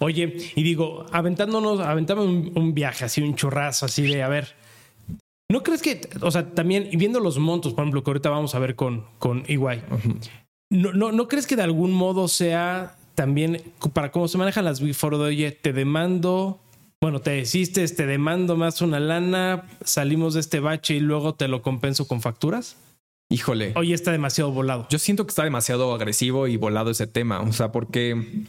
Oye, 0.01 0.37
y 0.57 0.63
digo, 0.63 1.07
aventándonos, 1.13 1.81
aventamos 1.81 2.27
un, 2.27 2.53
un 2.55 2.75
viaje 2.75 3.05
así, 3.05 3.23
un 3.23 3.37
churrazo 3.37 3.87
así 3.87 4.03
de, 4.03 4.23
a 4.23 4.29
ver, 4.29 4.55
¿No 5.55 5.63
crees 5.63 5.83
que, 5.83 6.01
o 6.21 6.33
sea, 6.33 6.51
también 6.51 6.89
viendo 6.95 7.21
los 7.21 7.39
montos, 7.39 7.75
por 7.75 7.85
ejemplo, 7.85 8.03
que 8.03 8.11
ahorita 8.11 8.29
vamos 8.29 8.57
a 8.57 8.59
ver 8.59 8.75
con, 8.75 9.05
con 9.21 9.45
EY, 9.47 9.83
no, 10.69 10.93
no, 10.93 11.13
¿no 11.13 11.29
crees 11.29 11.47
que 11.47 11.55
de 11.55 11.63
algún 11.63 11.93
modo 11.93 12.27
sea 12.27 12.97
también 13.15 13.63
para 13.93 14.11
cómo 14.11 14.27
se 14.27 14.37
manejan 14.37 14.65
las 14.65 14.81
Big 14.81 14.97
Four 14.97 15.17
de, 15.17 15.23
oye, 15.23 15.53
te 15.53 15.73
demando, 15.73 16.59
bueno, 17.01 17.21
te 17.21 17.31
desistes, 17.31 17.95
te 17.95 18.05
demando 18.05 18.57
más 18.57 18.83
una 18.83 18.99
lana, 18.99 19.69
salimos 19.85 20.35
de 20.35 20.41
este 20.41 20.59
bache 20.59 20.97
y 20.97 21.01
luego 21.01 21.37
te 21.37 21.47
lo 21.47 21.63
compenso 21.63 22.09
con 22.09 22.21
facturas? 22.21 22.77
Híjole. 23.31 23.75
Oye, 23.77 23.95
está 23.95 24.11
demasiado 24.11 24.51
volado. 24.51 24.89
Yo 24.91 24.99
siento 24.99 25.25
que 25.25 25.31
está 25.31 25.45
demasiado 25.45 25.95
agresivo 25.95 26.49
y 26.49 26.57
volado 26.57 26.91
ese 26.91 27.07
tema. 27.07 27.41
O 27.43 27.53
sea, 27.53 27.71
porque 27.71 28.43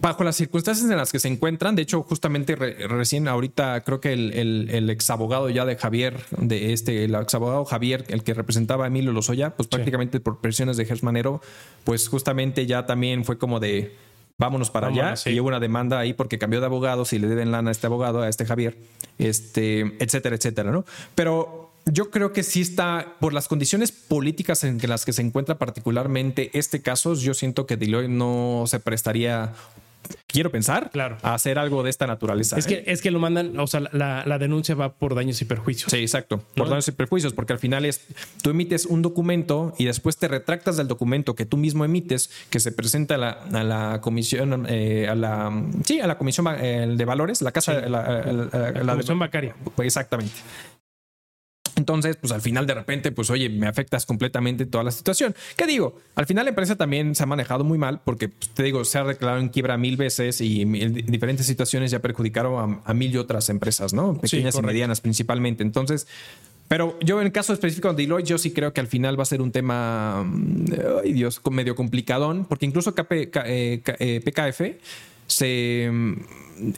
bajo 0.00 0.24
las 0.24 0.36
circunstancias 0.36 0.90
en 0.90 0.96
las 0.96 1.12
que 1.12 1.18
se 1.18 1.28
encuentran, 1.28 1.74
de 1.74 1.82
hecho, 1.82 2.02
justamente 2.02 2.54
recién 2.56 3.28
ahorita 3.28 3.82
creo 3.82 4.00
que 4.00 4.12
el, 4.12 4.68
el, 4.70 4.90
ex 4.90 5.10
abogado 5.10 5.50
ya 5.50 5.64
de 5.64 5.76
Javier, 5.76 6.20
de 6.36 6.72
este, 6.72 7.04
el 7.04 7.14
ex 7.14 7.34
abogado 7.34 7.64
Javier, 7.64 8.04
el 8.08 8.22
que 8.22 8.34
representaba 8.34 8.84
a 8.84 8.86
Emilio 8.88 9.12
Lozoya, 9.12 9.50
pues 9.56 9.68
prácticamente 9.68 10.20
por 10.20 10.40
presiones 10.40 10.76
de 10.76 10.84
Gersmanero, 10.84 11.40
pues 11.84 12.08
justamente 12.08 12.66
ya 12.66 12.86
también 12.86 13.24
fue 13.24 13.38
como 13.38 13.60
de 13.60 13.94
vámonos 14.38 14.70
para 14.70 14.88
allá. 14.88 15.14
Y 15.26 15.38
hubo 15.40 15.48
una 15.48 15.60
demanda 15.60 15.98
ahí 15.98 16.14
porque 16.14 16.38
cambió 16.38 16.60
de 16.60 16.66
abogados 16.66 17.12
y 17.12 17.18
le 17.18 17.26
deben 17.26 17.50
lana 17.50 17.70
a 17.70 17.72
este 17.72 17.86
abogado, 17.86 18.22
a 18.22 18.28
este 18.28 18.46
Javier, 18.46 18.76
este, 19.18 19.96
etcétera, 19.98 20.36
etcétera, 20.36 20.70
¿no? 20.70 20.84
Pero 21.14 21.72
yo 21.86 22.10
creo 22.10 22.32
que 22.32 22.42
sí 22.42 22.60
está, 22.60 23.16
por 23.18 23.32
las 23.32 23.48
condiciones 23.48 23.92
políticas 23.92 24.62
en 24.64 24.78
las 24.88 25.04
que 25.04 25.12
se 25.12 25.22
encuentra 25.22 25.58
particularmente 25.58 26.50
este 26.52 26.82
caso, 26.82 27.14
yo 27.14 27.34
siento 27.34 27.66
que 27.66 27.76
Deloitte 27.76 28.10
no 28.10 28.64
se 28.66 28.78
prestaría 28.78 29.54
quiero 30.26 30.50
pensar, 30.50 30.90
claro. 30.90 31.18
a 31.22 31.34
hacer 31.34 31.58
algo 31.58 31.82
de 31.82 31.90
esta 31.90 32.06
naturaleza. 32.06 32.58
Es 32.58 32.66
que, 32.66 32.74
¿eh? 32.74 32.84
es 32.86 33.02
que 33.02 33.10
lo 33.10 33.18
mandan, 33.18 33.58
o 33.58 33.66
sea, 33.66 33.80
la, 33.92 34.38
denuncia 34.38 34.74
va 34.74 34.94
por 34.94 35.14
daños 35.14 35.40
y 35.42 35.44
perjuicios. 35.44 35.90
Sí, 35.90 35.98
exacto, 35.98 36.42
por 36.54 36.68
daños 36.68 36.88
y 36.88 36.92
perjuicios, 36.92 37.32
porque 37.32 37.52
al 37.52 37.58
final 37.58 37.84
es, 37.84 38.06
tú 38.42 38.50
emites 38.50 38.86
un 38.86 39.02
documento 39.02 39.74
y 39.78 39.86
después 39.86 40.16
te 40.16 40.28
retractas 40.28 40.76
del 40.76 40.88
documento 40.88 41.34
que 41.34 41.46
tú 41.46 41.56
mismo 41.56 41.84
emites, 41.84 42.30
que 42.50 42.60
se 42.60 42.72
presenta 42.72 43.14
a 43.16 43.64
la, 43.64 44.00
comisión, 44.00 44.66
eh, 44.68 45.08
a 45.08 45.14
la, 45.14 45.64
sí, 45.84 46.00
a 46.00 46.06
la 46.06 46.18
comisión 46.18 46.46
eh, 46.60 46.94
de 46.96 47.04
valores, 47.04 47.42
la 47.42 47.52
casa, 47.52 47.80
la, 47.80 48.22
la, 48.82 48.92
comisión 48.92 49.18
bancaria. 49.18 49.54
Exactamente. 49.78 50.34
Entonces, 51.78 52.16
pues 52.16 52.32
al 52.32 52.42
final 52.42 52.66
de 52.66 52.74
repente, 52.74 53.12
pues 53.12 53.30
oye, 53.30 53.48
me 53.48 53.68
afectas 53.68 54.04
completamente 54.04 54.66
toda 54.66 54.82
la 54.82 54.90
situación. 54.90 55.34
¿Qué 55.56 55.66
digo? 55.66 55.96
Al 56.16 56.26
final 56.26 56.44
la 56.44 56.50
empresa 56.50 56.76
también 56.76 57.14
se 57.14 57.22
ha 57.22 57.26
manejado 57.26 57.62
muy 57.62 57.78
mal 57.78 58.00
porque, 58.04 58.28
pues, 58.28 58.50
te 58.50 58.64
digo, 58.64 58.84
se 58.84 58.98
ha 58.98 59.04
declarado 59.04 59.40
en 59.40 59.48
quiebra 59.48 59.76
mil 59.78 59.96
veces 59.96 60.40
y 60.40 60.62
en 60.62 61.06
diferentes 61.06 61.46
situaciones 61.46 61.92
ya 61.92 62.00
perjudicaron 62.00 62.80
a, 62.84 62.94
mil 62.94 63.12
y 63.12 63.16
otras 63.16 63.48
empresas, 63.48 63.94
¿no? 63.94 64.20
Pequeñas 64.20 64.56
y 64.56 64.62
medianas 64.62 65.00
principalmente. 65.00 65.62
Entonces, 65.62 66.08
pero 66.66 66.98
yo 67.00 67.20
en 67.20 67.26
el 67.26 67.32
caso 67.32 67.52
específico 67.52 67.92
de 67.92 68.02
Deloitte, 68.02 68.28
yo 68.28 68.38
sí 68.38 68.50
creo 68.50 68.72
que 68.72 68.80
al 68.80 68.88
final 68.88 69.16
va 69.18 69.22
a 69.22 69.26
ser 69.26 69.40
un 69.40 69.52
tema, 69.52 70.24
mm, 70.24 70.64
ay 71.04 71.12
Dios, 71.12 71.40
medio 71.50 71.76
complicadón, 71.76 72.44
porque 72.44 72.66
incluso 72.66 72.92
PKF 72.92 74.60
eh, 74.60 74.80
se, 75.28 75.88
mm, 75.90 76.12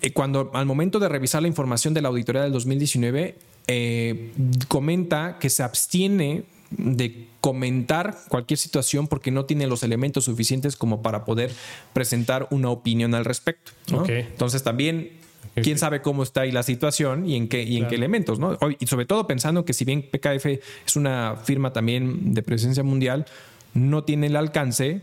eh, 0.02 0.12
cuando 0.12 0.50
al 0.52 0.66
momento 0.66 0.99
de 0.99 1.09
revisar 1.09 1.40
la 1.40 1.49
información 1.49 1.95
de 1.95 2.02
la 2.02 2.09
auditoría 2.09 2.42
del 2.42 2.52
2019, 2.52 3.37
eh, 3.73 4.33
comenta 4.67 5.39
que 5.39 5.49
se 5.49 5.62
abstiene 5.62 6.43
de 6.71 7.29
comentar 7.41 8.17
cualquier 8.29 8.59
situación 8.59 9.07
porque 9.07 9.31
no 9.31 9.45
tiene 9.45 9.69
los 9.69 9.85
elementos 9.85 10.25
suficientes 10.25 10.75
como 10.75 11.03
para 11.03 11.25
poder 11.25 11.53
presentar 11.93 12.49
una 12.50 12.69
opinión 12.71 13.15
al 13.15 13.25
respecto. 13.25 13.71
Entonces 14.09 14.65
también 14.65 15.12
quién 15.55 15.79
sabe 15.79 16.03
cómo 16.03 16.25
está 16.25 16.41
ahí 16.41 16.50
la 16.50 16.65
situación 16.65 17.29
y 17.29 17.37
en 17.37 17.47
qué, 17.47 17.62
y 17.62 17.77
en 17.77 17.87
qué 17.87 17.95
elementos, 17.95 18.41
¿no? 18.41 18.59
Y 18.81 18.89
sobre 18.89 19.07
todo 19.07 19.29
pensando 19.29 19.65
que 19.65 19.73
si 19.73 19.85
bien 19.85 20.03
PKF 20.03 20.47
es 20.47 20.97
una 20.97 21.37
firma 21.37 21.73
también 21.73 22.35
de 22.35 22.43
presencia 22.43 22.83
mundial, 22.83 23.25
no 23.73 24.03
tiene 24.03 24.27
el 24.27 24.35
alcance 24.35 25.03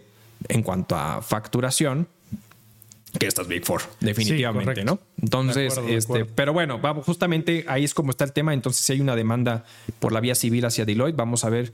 en 0.50 0.62
cuanto 0.62 0.98
a 0.98 1.22
facturación 1.22 2.10
que 3.18 3.28
estas 3.28 3.48
Big 3.48 3.66
Four, 3.66 3.82
definitivamente, 4.00 4.84
¿no? 4.84 5.00
Entonces, 5.22 5.80
este, 5.88 6.26
pero 6.26 6.54
bueno, 6.54 6.80
vamos, 6.80 7.06
justamente 7.06 7.66
ahí 7.68 7.84
es 7.84 7.94
como 7.94 8.12
está 8.12 8.26
el 8.26 8.34
tema. 8.34 8.54
Entonces, 8.54 8.86
si 8.86 8.94
hay 8.94 9.02
una 9.02 9.16
demanda 9.16 9.66
por 10.00 10.12
la 10.12 10.20
vía 10.20 10.36
civil 10.36 10.66
hacia 10.66 10.86
Deloitte, 10.86 11.16
vamos 11.16 11.44
a 11.44 11.50
ver 11.50 11.72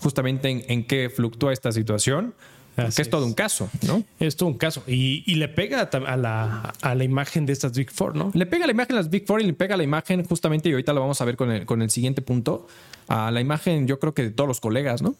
justamente 0.00 0.64
en, 0.68 0.84
qué 0.84 1.10
fluctúa 1.10 1.52
esta 1.52 1.72
situación. 1.72 2.34
que 2.76 3.02
es 3.02 3.10
todo 3.10 3.24
un 3.24 3.34
caso, 3.34 3.70
¿no? 3.86 4.04
Es 4.20 4.36
todo 4.36 4.48
un 4.48 4.58
caso. 4.58 4.82
Y, 4.86 5.34
le 5.34 5.48
pega 5.48 5.82
a 5.82 6.16
la, 6.16 6.74
a 6.82 6.94
la, 6.94 7.04
imagen 7.04 7.46
de 7.46 7.52
estas 7.52 7.72
Big 7.72 7.90
Four, 7.90 8.14
¿no? 8.14 8.30
Le 8.34 8.46
pega 8.46 8.66
la 8.66 8.72
imagen 8.72 8.96
a 8.96 8.98
las 8.98 9.10
Big 9.10 9.26
Four 9.26 9.40
y 9.40 9.46
le 9.46 9.52
pega 9.52 9.76
la 9.76 9.84
imagen, 9.84 10.24
justamente, 10.24 10.68
y 10.68 10.72
ahorita 10.72 10.92
lo 10.92 11.00
vamos 11.00 11.20
a 11.20 11.24
ver 11.24 11.36
con 11.36 11.50
el, 11.50 11.66
con 11.66 11.82
el 11.82 11.90
siguiente 11.90 12.20
punto, 12.22 12.66
a 13.08 13.30
la 13.30 13.40
imagen, 13.40 13.86
yo 13.86 13.98
creo 13.98 14.14
que 14.14 14.22
de 14.22 14.30
todos 14.30 14.48
los 14.48 14.60
colegas, 14.60 15.02
¿no? 15.02 15.16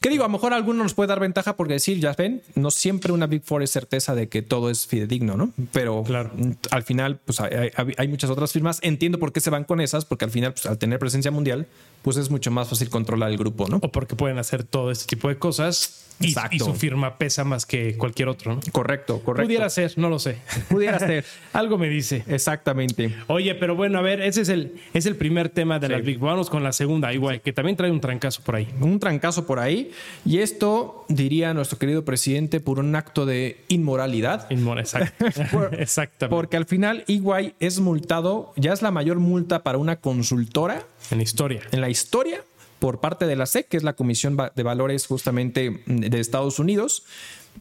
¿Qué 0.00 0.08
digo? 0.08 0.24
A 0.24 0.28
lo 0.28 0.32
mejor 0.32 0.52
a 0.52 0.56
alguno 0.56 0.82
nos 0.82 0.94
puede 0.94 1.08
dar 1.08 1.20
ventaja 1.20 1.56
porque 1.56 1.74
decir, 1.74 2.00
ya 2.00 2.12
ven, 2.12 2.42
no 2.54 2.70
siempre 2.70 3.12
una 3.12 3.26
Big 3.26 3.42
Four 3.42 3.62
es 3.62 3.70
certeza 3.70 4.14
de 4.14 4.28
que 4.28 4.42
todo 4.42 4.70
es 4.70 4.86
fidedigno, 4.86 5.36
¿no? 5.36 5.52
Pero 5.72 6.02
claro. 6.02 6.30
al 6.70 6.82
final, 6.82 7.18
pues 7.24 7.40
hay, 7.40 8.08
muchas 8.08 8.30
otras 8.30 8.52
firmas. 8.52 8.78
Entiendo 8.82 9.18
por 9.18 9.32
qué 9.32 9.40
se 9.40 9.50
van 9.50 9.64
con 9.64 9.80
esas, 9.80 10.04
porque 10.04 10.24
al 10.24 10.30
final, 10.30 10.52
pues, 10.52 10.66
al 10.66 10.78
tener 10.78 10.98
presencia 10.98 11.30
mundial, 11.30 11.66
pues 12.06 12.18
es 12.18 12.30
mucho 12.30 12.52
más 12.52 12.68
fácil 12.68 12.88
controlar 12.88 13.32
el 13.32 13.36
grupo, 13.36 13.66
¿no? 13.66 13.80
O 13.82 13.90
porque 13.90 14.14
pueden 14.14 14.38
hacer 14.38 14.62
todo 14.62 14.92
este 14.92 15.06
tipo 15.16 15.28
de 15.28 15.38
cosas 15.38 16.04
y, 16.20 16.58
su 16.60 16.72
firma 16.74 17.18
pesa 17.18 17.42
más 17.42 17.66
que 17.66 17.98
cualquier 17.98 18.28
otro, 18.28 18.54
¿no? 18.54 18.60
Correcto, 18.70 19.20
correcto. 19.24 19.44
Pudiera 19.44 19.68
ser, 19.68 19.92
no 19.96 20.08
lo 20.08 20.20
sé. 20.20 20.38
Pudiera 20.68 21.00
ser. 21.00 21.24
Algo 21.52 21.78
me 21.78 21.88
dice. 21.88 22.22
Exactamente. 22.28 23.12
Oye, 23.26 23.56
pero 23.56 23.74
bueno, 23.74 23.98
a 23.98 24.02
ver, 24.02 24.20
ese 24.20 24.42
es 24.42 24.48
el, 24.48 24.76
es 24.94 25.04
el 25.06 25.16
primer 25.16 25.48
tema 25.48 25.80
de 25.80 25.88
las 25.88 26.04
Big. 26.04 26.20
Vamos 26.20 26.48
con 26.48 26.62
la 26.62 26.70
segunda, 26.70 27.12
igual, 27.12 27.40
que 27.40 27.52
también 27.52 27.76
trae 27.76 27.90
un 27.90 28.00
trancazo 28.00 28.40
por 28.42 28.54
ahí. 28.54 28.68
Un 28.80 29.00
trancazo 29.00 29.44
por 29.44 29.58
ahí. 29.58 29.90
Y 30.24 30.38
esto, 30.38 31.06
diría 31.08 31.54
nuestro 31.54 31.76
querido 31.76 32.04
presidente, 32.04 32.60
por 32.60 32.78
un 32.78 32.94
acto 32.94 33.26
de 33.26 33.64
inmoralidad. 33.66 34.48
Inmora, 34.50 34.80
exacto. 34.82 35.26
Por- 35.50 35.74
Exactamente. 35.80 36.34
Porque 36.34 36.56
al 36.56 36.66
final 36.66 37.04
EY 37.08 37.54
es 37.58 37.80
multado, 37.80 38.52
ya 38.54 38.72
es 38.72 38.80
la 38.80 38.92
mayor 38.92 39.18
multa 39.18 39.64
para 39.64 39.76
una 39.76 39.96
consultora 39.96 40.86
en 41.10 41.20
historia. 41.20 41.60
en 41.72 41.80
la 41.80 41.88
historia 41.88 42.44
por 42.78 43.00
parte 43.00 43.26
de 43.26 43.36
la 43.36 43.46
SEC, 43.46 43.68
que 43.68 43.76
es 43.78 43.82
la 43.82 43.94
Comisión 43.94 44.36
de 44.54 44.62
Valores 44.62 45.06
justamente 45.06 45.70
mm, 45.86 45.96
de 46.00 46.20
Estados 46.20 46.58
Unidos, 46.58 47.04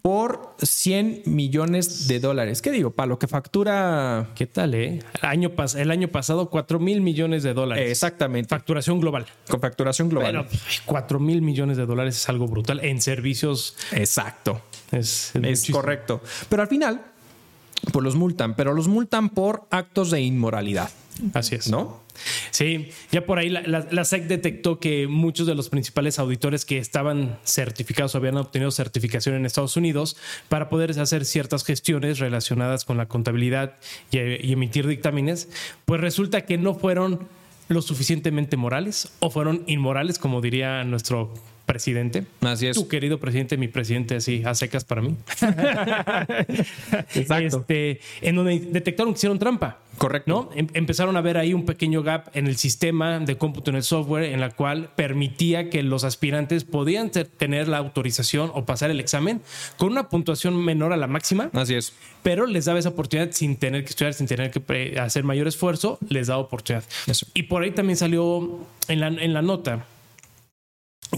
por 0.01 0.53
100 0.61 1.21
millones 1.25 2.09
de 2.09 2.19
dólares. 2.19 2.61
¿Qué 2.61 2.69
digo? 2.69 2.91
Para 2.91 3.07
lo 3.07 3.17
que 3.17 3.27
factura... 3.29 4.27
¿Qué 4.35 4.45
tal, 4.45 4.73
eh? 4.73 4.99
El 5.21 5.29
año, 5.29 5.51
pas- 5.55 5.79
el 5.79 5.89
año 5.89 6.09
pasado, 6.09 6.49
4 6.49 6.79
mil 6.79 6.99
millones 6.99 7.43
de 7.43 7.53
dólares. 7.53 7.89
Exactamente. 7.89 8.49
Facturación 8.49 8.99
global. 8.99 9.25
Con 9.49 9.61
facturación 9.61 10.09
global. 10.09 10.33
Bueno, 10.33 10.49
4 10.85 11.19
mil 11.21 11.41
millones 11.41 11.77
de 11.77 11.85
dólares 11.85 12.17
es 12.17 12.27
algo 12.27 12.45
brutal. 12.47 12.81
En 12.83 13.01
servicios 13.01 13.77
Exacto. 13.93 14.61
es, 14.91 15.29
es 15.29 15.35
Es 15.35 15.41
muchísimo. 15.41 15.77
correcto. 15.79 16.21
Pero 16.49 16.61
al 16.61 16.67
final, 16.67 17.01
pues 17.93 18.03
los 18.03 18.15
multan, 18.15 18.53
pero 18.55 18.73
los 18.73 18.89
multan 18.89 19.29
por 19.29 19.63
actos 19.71 20.11
de 20.11 20.19
inmoralidad, 20.19 20.89
Así 21.33 21.55
es. 21.55 21.69
¿no? 21.69 22.01
Sí, 22.51 22.89
ya 23.11 23.25
por 23.25 23.39
ahí 23.39 23.49
la, 23.49 23.61
la- 23.61 23.87
la 23.91 24.05
SEC 24.05 24.27
detectó 24.27 24.79
que 24.79 25.07
muchos 25.07 25.47
de 25.47 25.55
los 25.55 25.69
principales 25.69 26.19
auditores 26.19 26.65
que 26.65 26.77
estaban 26.77 27.37
certificados 27.45 28.15
o 28.15 28.17
habían 28.17 28.37
obtenido 28.37 28.71
certificación 28.71 29.35
en 29.35 29.45
Estados 29.45 29.77
Unidos 29.77 30.17
para 30.49 30.69
poder 30.69 30.97
hacer 30.99 31.25
ciertas 31.25 31.63
gestiones 31.63 32.19
relacionadas 32.19 32.85
con 32.85 32.97
la 32.97 33.07
contabilidad 33.07 33.75
y, 34.11 34.17
y 34.19 34.53
emitir 34.53 34.87
dictámenes, 34.87 35.49
pues 35.85 36.01
resulta 36.01 36.41
que 36.45 36.57
no 36.57 36.73
fueron 36.75 37.27
lo 37.67 37.81
suficientemente 37.81 38.57
morales 38.57 39.11
o 39.19 39.29
fueron 39.29 39.63
inmorales, 39.67 40.19
como 40.19 40.39
diría 40.41 40.83
nuestro 40.83 41.33
presidente. 41.65 42.25
Así 42.41 42.67
es. 42.67 42.75
Tu 42.75 42.87
querido 42.87 43.19
presidente, 43.19 43.57
mi 43.57 43.67
presidente, 43.67 44.15
así 44.15 44.43
a 44.45 44.53
secas 44.55 44.83
para 44.85 45.01
mí. 45.01 45.15
Exacto. 47.15 47.59
Este, 47.59 47.99
en 48.21 48.35
donde 48.35 48.59
detectaron 48.59 49.13
que 49.13 49.17
hicieron 49.17 49.39
trampa. 49.39 49.79
Correcto. 49.97 50.29
¿no? 50.29 50.49
Em- 50.59 50.67
empezaron 50.73 51.15
a 51.15 51.21
ver 51.21 51.37
ahí 51.37 51.53
un 51.53 51.65
pequeño 51.65 52.03
gap 52.03 52.27
en 52.33 52.47
el 52.47 52.57
sistema 52.57 53.19
de 53.19 53.37
cómputo 53.37 53.69
en 53.71 53.77
el 53.77 53.83
software 53.83 54.25
en 54.25 54.41
la 54.41 54.49
cual 54.49 54.89
permitía 54.95 55.69
que 55.69 55.83
los 55.83 56.03
aspirantes 56.03 56.65
podían 56.65 57.11
te- 57.11 57.23
tener 57.23 57.67
la 57.69 57.77
autorización 57.77 58.51
o 58.53 58.65
pasar 58.65 58.91
el 58.91 58.99
examen 58.99 59.41
con 59.77 59.91
una 59.91 60.09
puntuación 60.09 60.57
menor 60.63 60.91
a 60.91 60.97
la 60.97 61.07
máxima, 61.07 61.49
Así 61.53 61.75
es. 61.75 61.93
pero 62.23 62.45
les 62.45 62.65
daba 62.65 62.77
esa 62.79 62.89
oportunidad 62.89 63.31
sin 63.31 63.55
tener 63.55 63.83
que 63.85 63.91
estudiar, 63.91 64.13
sin 64.13 64.27
tener 64.27 64.51
que 64.51 64.99
hacer 64.99 65.23
mayor 65.23 65.47
esfuerzo, 65.47 65.97
les 66.09 66.27
daba 66.27 66.41
oportunidad. 66.41 66.83
Eso. 67.07 67.25
Y 67.33 67.43
por 67.43 67.63
ahí 67.63 67.71
también 67.71 67.95
salió 67.95 68.59
en 68.89 68.99
la, 68.99 69.07
en 69.07 69.33
la 69.33 69.41
nota 69.41 69.85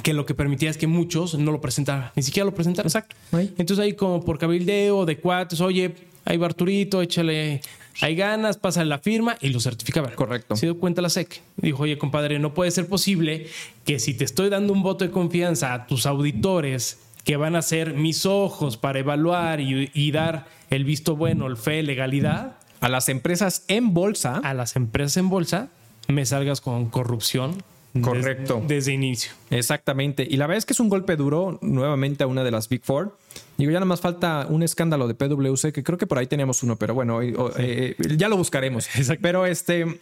que 0.03 0.13
lo 0.13 0.25
que 0.25 0.33
permitía 0.35 0.69
es 0.69 0.77
que 0.77 0.87
muchos 0.87 1.35
no 1.37 1.51
lo 1.51 1.61
presentaran, 1.61 2.11
ni 2.15 2.23
siquiera 2.23 2.45
lo 2.45 2.53
presentaran. 2.53 2.87
Exacto. 2.87 3.15
Entonces 3.31 3.79
ahí 3.79 3.93
como 3.93 4.23
por 4.23 4.37
cabildeo 4.37 5.05
de 5.05 5.17
cuates, 5.19 5.61
oye, 5.61 5.95
ahí 6.25 6.37
va 6.37 6.45
Arturito, 6.47 7.01
échale, 7.01 7.61
hay 8.01 8.15
ganas, 8.15 8.57
pasa 8.57 8.83
la 8.85 8.99
firma 8.99 9.37
y 9.41 9.49
lo 9.49 9.59
certificaban. 9.59 10.13
Correcto. 10.13 10.55
Se 10.55 10.65
dio 10.67 10.77
cuenta 10.77 11.01
la 11.01 11.09
SEC. 11.09 11.41
Dijo, 11.57 11.83
oye, 11.83 11.97
compadre, 11.97 12.37
no 12.39 12.53
puede 12.53 12.71
ser 12.71 12.87
posible 12.87 13.47
que 13.85 13.99
si 13.99 14.13
te 14.13 14.23
estoy 14.23 14.49
dando 14.49 14.73
un 14.73 14.83
voto 14.83 15.05
de 15.05 15.11
confianza 15.11 15.73
a 15.73 15.87
tus 15.87 16.05
auditores 16.05 16.99
que 17.23 17.37
van 17.37 17.55
a 17.55 17.61
ser 17.61 17.93
mis 17.93 18.25
ojos 18.25 18.77
para 18.77 18.99
evaluar 18.99 19.59
y, 19.61 19.89
y 19.93 20.11
dar 20.11 20.47
el 20.69 20.83
visto 20.85 21.15
bueno, 21.15 21.47
el 21.47 21.57
fe, 21.57 21.81
legalidad 21.83 22.57
A 22.81 22.89
las 22.89 23.09
empresas 23.09 23.63
en 23.67 23.93
bolsa. 23.93 24.37
a 24.43 24.53
las 24.53 24.75
empresas 24.75 25.17
en 25.17 25.29
bolsa, 25.29 25.69
me 26.07 26.25
salgas 26.25 26.61
con 26.61 26.89
corrupción. 26.89 27.63
Correcto. 28.01 28.63
desde 28.67 28.93
inicio. 28.93 29.31
Exactamente. 29.49 30.27
Y 30.29 30.37
la 30.37 30.47
verdad 30.47 30.57
es 30.59 30.65
que 30.65 30.73
es 30.73 30.79
un 30.79 30.89
golpe 30.89 31.15
duro 31.15 31.59
nuevamente 31.61 32.23
a 32.23 32.27
una 32.27 32.43
de 32.43 32.51
las 32.51 32.69
Big 32.69 32.81
Four. 32.83 33.17
Digo, 33.57 33.71
ya 33.71 33.75
nada 33.79 33.85
más 33.85 34.01
falta 34.01 34.45
un 34.49 34.63
escándalo 34.63 35.07
de 35.07 35.13
PwC, 35.15 35.71
que 35.73 35.83
creo 35.83 35.97
que 35.97 36.07
por 36.07 36.17
ahí 36.17 36.27
teníamos 36.27 36.63
uno, 36.63 36.75
pero 36.75 36.93
bueno, 36.93 37.19
eh, 37.21 37.95
ya 38.17 38.29
lo 38.29 38.37
buscaremos. 38.37 38.87
Pero 39.21 39.45
este, 39.45 39.99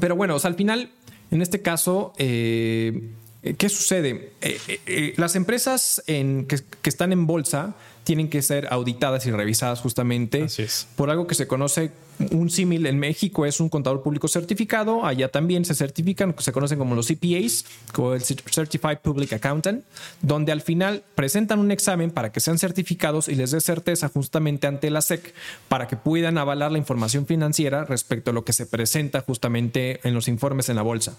pero 0.00 0.16
bueno, 0.16 0.34
o 0.36 0.38
sea, 0.38 0.48
al 0.50 0.54
final, 0.56 0.90
en 1.30 1.42
este 1.42 1.60
caso, 1.62 2.12
eh, 2.18 3.10
¿qué 3.56 3.68
sucede? 3.68 4.32
Eh, 4.42 5.14
las 5.16 5.34
empresas 5.36 6.02
en- 6.06 6.46
que, 6.46 6.58
que 6.82 6.90
están 6.90 7.12
en 7.12 7.26
bolsa 7.26 7.74
tienen 8.08 8.30
que 8.30 8.40
ser 8.40 8.68
auditadas 8.70 9.26
y 9.26 9.30
revisadas 9.30 9.80
justamente 9.80 10.44
Así 10.44 10.62
es. 10.62 10.88
por 10.96 11.10
algo 11.10 11.26
que 11.26 11.34
se 11.34 11.46
conoce 11.46 11.90
un 12.30 12.48
símil 12.48 12.86
en 12.86 12.98
México 12.98 13.44
es 13.44 13.60
un 13.60 13.68
contador 13.68 14.02
público 14.02 14.28
certificado, 14.28 15.04
allá 15.04 15.28
también 15.28 15.66
se 15.66 15.74
certifican, 15.74 16.34
se 16.38 16.50
conocen 16.50 16.78
como 16.78 16.94
los 16.94 17.06
CPAs, 17.06 17.66
como 17.92 18.14
el 18.14 18.22
Certified 18.22 19.00
Public 19.02 19.34
Accountant, 19.34 19.84
donde 20.22 20.52
al 20.52 20.62
final 20.62 21.02
presentan 21.14 21.58
un 21.58 21.70
examen 21.70 22.10
para 22.10 22.32
que 22.32 22.40
sean 22.40 22.58
certificados 22.58 23.28
y 23.28 23.34
les 23.34 23.50
dé 23.50 23.60
certeza 23.60 24.08
justamente 24.08 24.66
ante 24.66 24.88
la 24.88 25.02
SEC 25.02 25.34
para 25.68 25.86
que 25.86 25.98
puedan 25.98 26.38
avalar 26.38 26.72
la 26.72 26.78
información 26.78 27.26
financiera 27.26 27.84
respecto 27.84 28.30
a 28.30 28.34
lo 28.34 28.42
que 28.42 28.54
se 28.54 28.64
presenta 28.64 29.20
justamente 29.20 30.00
en 30.02 30.14
los 30.14 30.28
informes 30.28 30.70
en 30.70 30.76
la 30.76 30.82
bolsa. 30.82 31.14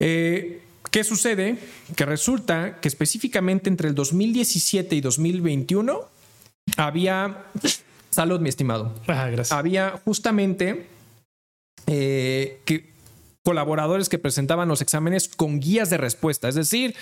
Eh, 0.00 0.65
¿Qué 0.96 1.04
sucede? 1.04 1.58
Que 1.94 2.06
resulta 2.06 2.80
que 2.80 2.88
específicamente 2.88 3.68
entre 3.68 3.88
el 3.88 3.94
2017 3.94 4.96
y 4.96 5.02
2021 5.02 6.00
había... 6.78 7.44
Salud, 8.08 8.40
mi 8.40 8.48
estimado. 8.48 8.94
Ah, 9.06 9.28
gracias. 9.28 9.52
Había 9.52 10.00
justamente 10.06 10.86
eh, 11.86 12.62
que 12.64 12.94
colaboradores 13.44 14.08
que 14.08 14.18
presentaban 14.18 14.68
los 14.68 14.80
exámenes 14.80 15.28
con 15.28 15.60
guías 15.60 15.90
de 15.90 15.98
respuesta. 15.98 16.48
Es 16.48 16.54
decir, 16.54 16.94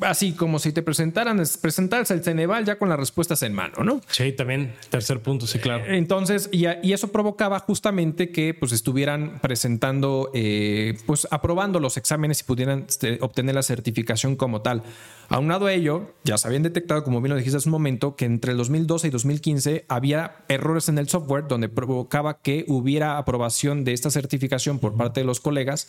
así 0.00 0.32
como 0.32 0.58
si 0.58 0.72
te 0.72 0.82
presentaran, 0.82 1.42
presentaras 1.60 2.10
el 2.10 2.22
Ceneval 2.22 2.64
ya 2.64 2.78
con 2.78 2.88
las 2.88 2.98
respuestas 2.98 3.42
en 3.42 3.52
mano, 3.52 3.84
¿no? 3.84 4.00
Sí, 4.08 4.32
también, 4.32 4.74
tercer 4.90 5.20
punto, 5.20 5.46
sí, 5.46 5.58
claro. 5.58 5.84
Entonces, 5.86 6.48
y, 6.52 6.66
y 6.82 6.92
eso 6.92 7.08
provocaba 7.08 7.60
justamente 7.60 8.30
que 8.30 8.54
pues 8.54 8.72
estuvieran 8.72 9.38
presentando, 9.40 10.30
eh, 10.34 10.98
pues 11.06 11.26
aprobando 11.30 11.80
los 11.80 11.96
exámenes 11.96 12.40
y 12.40 12.44
pudieran 12.44 12.84
este, 12.88 13.18
obtener 13.20 13.54
la 13.54 13.62
certificación 13.62 14.36
como 14.36 14.62
tal. 14.62 14.82
Aunado 15.28 15.66
a 15.66 15.72
ello, 15.72 16.14
ya 16.24 16.38
se 16.38 16.46
habían 16.46 16.62
detectado, 16.62 17.02
como 17.02 17.20
bien 17.20 17.30
lo 17.30 17.36
dijiste 17.36 17.56
hace 17.56 17.68
un 17.68 17.72
momento, 17.72 18.14
que 18.16 18.26
entre 18.26 18.52
el 18.52 18.58
2012 18.58 19.08
y 19.08 19.10
2015 19.10 19.84
había 19.88 20.36
errores 20.48 20.88
en 20.88 20.98
el 20.98 21.08
software 21.08 21.48
donde 21.48 21.68
provocaba 21.68 22.38
que 22.40 22.64
hubiera 22.68 23.18
aprobación 23.18 23.84
de 23.84 23.92
esta 23.92 24.10
certificación 24.10 24.78
por 24.78 24.96
parte 24.96 25.20
de 25.20 25.26
los 25.26 25.40
colegas 25.40 25.88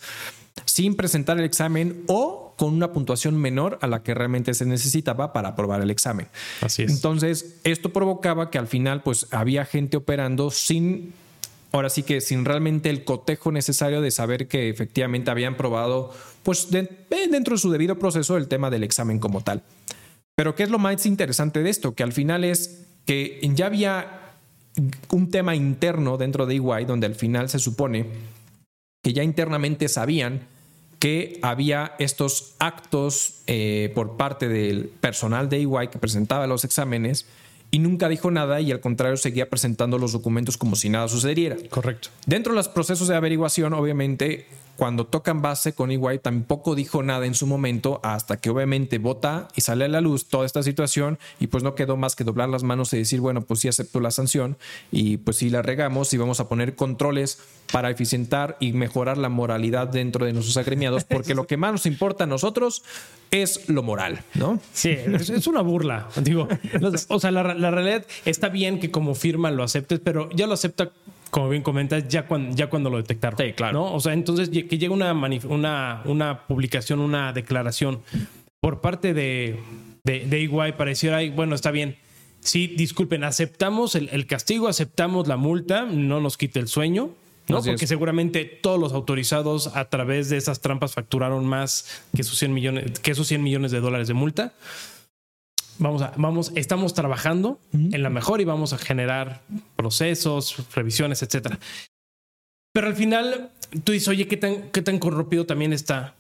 sin 0.65 0.95
presentar 0.95 1.37
el 1.37 1.45
examen 1.45 2.03
o 2.07 2.46
con 2.57 2.73
una 2.73 2.91
puntuación 2.91 3.37
menor 3.37 3.79
a 3.81 3.87
la 3.87 4.03
que 4.03 4.13
realmente 4.13 4.53
se 4.53 4.65
necesitaba 4.65 5.31
para 5.31 5.49
aprobar 5.49 5.81
el 5.81 5.89
examen. 5.91 6.27
Así 6.61 6.83
es. 6.83 6.91
Entonces, 6.91 7.55
esto 7.63 7.93
provocaba 7.93 8.49
que 8.51 8.57
al 8.57 8.67
final, 8.67 9.03
pues, 9.03 9.27
había 9.31 9.63
gente 9.63 9.95
operando 9.95 10.51
sin, 10.51 11.13
ahora 11.71 11.89
sí 11.89 12.03
que 12.03 12.19
sin 12.19 12.43
realmente 12.43 12.89
el 12.89 13.05
cotejo 13.05 13.51
necesario 13.51 14.01
de 14.01 14.11
saber 14.11 14.47
que 14.47 14.69
efectivamente 14.69 15.31
habían 15.31 15.55
probado, 15.55 16.11
pues, 16.43 16.69
de- 16.71 16.89
eh, 17.11 17.27
dentro 17.31 17.55
de 17.55 17.61
su 17.61 17.71
debido 17.71 17.97
proceso 17.99 18.35
el 18.37 18.47
tema 18.47 18.69
del 18.69 18.83
examen 18.83 19.19
como 19.19 19.41
tal. 19.41 19.61
Pero, 20.35 20.55
¿qué 20.55 20.63
es 20.63 20.69
lo 20.69 20.79
más 20.79 21.05
interesante 21.05 21.61
de 21.63 21.69
esto? 21.69 21.93
Que 21.93 22.03
al 22.03 22.11
final 22.13 22.43
es 22.43 22.85
que 23.05 23.39
ya 23.55 23.67
había 23.67 24.21
un 25.11 25.29
tema 25.31 25.55
interno 25.55 26.17
dentro 26.17 26.45
de 26.45 26.55
EY 26.55 26.85
donde 26.85 27.07
al 27.07 27.15
final 27.15 27.49
se 27.49 27.59
supone 27.59 28.05
que 29.03 29.13
ya 29.13 29.23
internamente 29.23 29.87
sabían 29.87 30.41
que 30.99 31.39
había 31.41 31.95
estos 31.99 32.55
actos 32.59 33.41
eh, 33.47 33.91
por 33.93 34.17
parte 34.17 34.47
del 34.47 34.85
personal 34.85 35.49
de 35.49 35.57
EY 35.57 35.89
que 35.91 35.99
presentaba 35.99 36.47
los 36.47 36.63
exámenes 36.63 37.27
y 37.69 37.79
nunca 37.79 38.09
dijo 38.09 38.31
nada 38.31 38.61
y 38.61 38.71
al 38.71 38.79
contrario 38.79 39.17
seguía 39.17 39.49
presentando 39.49 39.97
los 39.97 40.13
documentos 40.13 40.57
como 40.57 40.75
si 40.75 40.89
nada 40.89 41.07
sucediera. 41.07 41.57
Correcto. 41.69 42.09
Dentro 42.25 42.53
de 42.53 42.57
los 42.57 42.69
procesos 42.69 43.07
de 43.07 43.15
averiguación, 43.15 43.73
obviamente, 43.73 44.47
cuando 44.77 45.05
tocan 45.07 45.41
base 45.41 45.73
con 45.73 45.91
EY, 45.91 46.19
tampoco 46.21 46.75
dijo 46.75 47.01
nada 47.03 47.25
en 47.25 47.33
su 47.33 47.47
momento 47.47 47.99
hasta 48.03 48.37
que 48.37 48.51
obviamente 48.51 48.99
vota 48.99 49.47
y 49.55 49.61
sale 49.61 49.85
a 49.85 49.87
la 49.87 50.01
luz 50.01 50.27
toda 50.27 50.45
esta 50.45 50.61
situación 50.63 51.17
y 51.39 51.47
pues 51.47 51.63
no 51.63 51.75
quedó 51.75 51.97
más 51.97 52.15
que 52.15 52.23
doblar 52.23 52.47
las 52.47 52.63
manos 52.63 52.93
y 52.93 52.97
decir, 52.97 53.19
bueno, 53.19 53.41
pues 53.41 53.61
sí 53.61 53.67
acepto 53.67 53.99
la 53.99 54.11
sanción 54.11 54.57
y 54.91 55.17
pues 55.17 55.37
sí 55.37 55.49
la 55.49 55.63
regamos 55.63 56.13
y 56.13 56.17
vamos 56.17 56.39
a 56.39 56.47
poner 56.47 56.75
controles 56.75 57.39
para 57.71 57.89
eficientar 57.89 58.55
y 58.59 58.73
mejorar 58.73 59.17
la 59.17 59.29
moralidad 59.29 59.87
dentro 59.87 60.25
de 60.25 60.33
nuestros 60.33 60.57
agremiados, 60.57 61.03
porque 61.09 61.33
lo 61.33 61.47
que 61.47 61.57
más 61.57 61.71
nos 61.71 61.85
importa 61.85 62.25
a 62.25 62.27
nosotros 62.27 62.83
es 63.31 63.67
lo 63.67 63.83
moral, 63.83 64.23
¿no? 64.35 64.59
Sí, 64.73 64.91
es, 64.91 65.47
una 65.47 65.61
burla. 65.61 66.07
Digo, 66.21 66.47
o 67.09 67.19
sea, 67.19 67.31
la, 67.31 67.55
la 67.55 67.71
realidad 67.71 68.05
está 68.25 68.49
bien 68.49 68.79
que 68.79 68.91
como 68.91 69.15
firma 69.15 69.51
lo 69.51 69.63
aceptes, 69.63 69.99
pero 69.99 70.29
ya 70.29 70.47
lo 70.47 70.53
acepta 70.53 70.91
como 71.29 71.49
bien 71.49 71.63
comentas, 71.63 72.07
ya 72.07 72.25
cuando, 72.27 72.55
ya 72.55 72.67
cuando 72.69 72.89
lo 72.89 72.97
detectaron. 72.97 73.37
Sí, 73.37 73.53
claro. 73.53 73.73
¿no? 73.73 73.93
O 73.93 73.99
sea, 73.99 74.13
entonces 74.13 74.49
que 74.49 74.77
llega 74.77 74.93
una, 74.93 75.13
una, 75.13 76.01
una 76.05 76.47
publicación, 76.47 76.99
una 76.99 77.33
declaración 77.33 78.01
por 78.59 78.81
parte 78.81 79.13
de, 79.13 79.59
de, 80.03 80.25
de 80.25 80.39
Iguay 80.41 80.77
para 80.77 80.89
decir, 80.89 81.13
ay, 81.13 81.29
bueno, 81.29 81.55
está 81.55 81.71
bien. 81.71 81.97
Sí, 82.39 82.67
disculpen, 82.67 83.23
aceptamos 83.23 83.95
el, 83.95 84.09
el 84.09 84.25
castigo, 84.25 84.67
aceptamos 84.67 85.27
la 85.27 85.37
multa, 85.37 85.85
no 85.85 86.21
nos 86.21 86.37
quite 86.37 86.59
el 86.59 86.67
sueño, 86.67 87.11
¿no? 87.49 87.57
Así 87.57 87.69
Porque 87.69 87.85
es. 87.85 87.89
seguramente 87.89 88.45
todos 88.45 88.79
los 88.79 88.93
autorizados 88.93 89.75
a 89.75 89.85
través 89.85 90.29
de 90.29 90.37
esas 90.37 90.61
trampas 90.61 90.93
facturaron 90.93 91.45
más 91.45 92.03
que 92.15 92.21
esos 92.21 92.37
100 92.37 92.53
millones, 92.53 92.99
que 92.99 93.11
esos 93.11 93.27
100 93.27 93.43
millones 93.43 93.71
de 93.71 93.79
dólares 93.79 94.07
de 94.07 94.13
multa. 94.13 94.53
Vamos 95.79 96.01
a, 96.01 96.13
vamos, 96.17 96.51
estamos 96.55 96.93
trabajando 96.93 97.59
en 97.73 98.01
la 98.01 98.09
mejor 98.09 98.41
y 98.41 98.45
vamos 98.45 98.73
a 98.73 98.77
generar 98.77 99.41
procesos, 99.77 100.57
revisiones, 100.75 101.21
etcétera. 101.23 101.57
Pero 102.73 102.87
al 102.87 102.95
final 102.95 103.51
tú 103.83 103.93
dices, 103.93 104.09
oye, 104.09 104.27
¿qué 104.27 104.35
tan, 104.37 104.69
qué 104.71 104.81
tan 104.81 104.99
corrompido 104.99 105.45
también 105.45 105.71
está? 105.71 106.15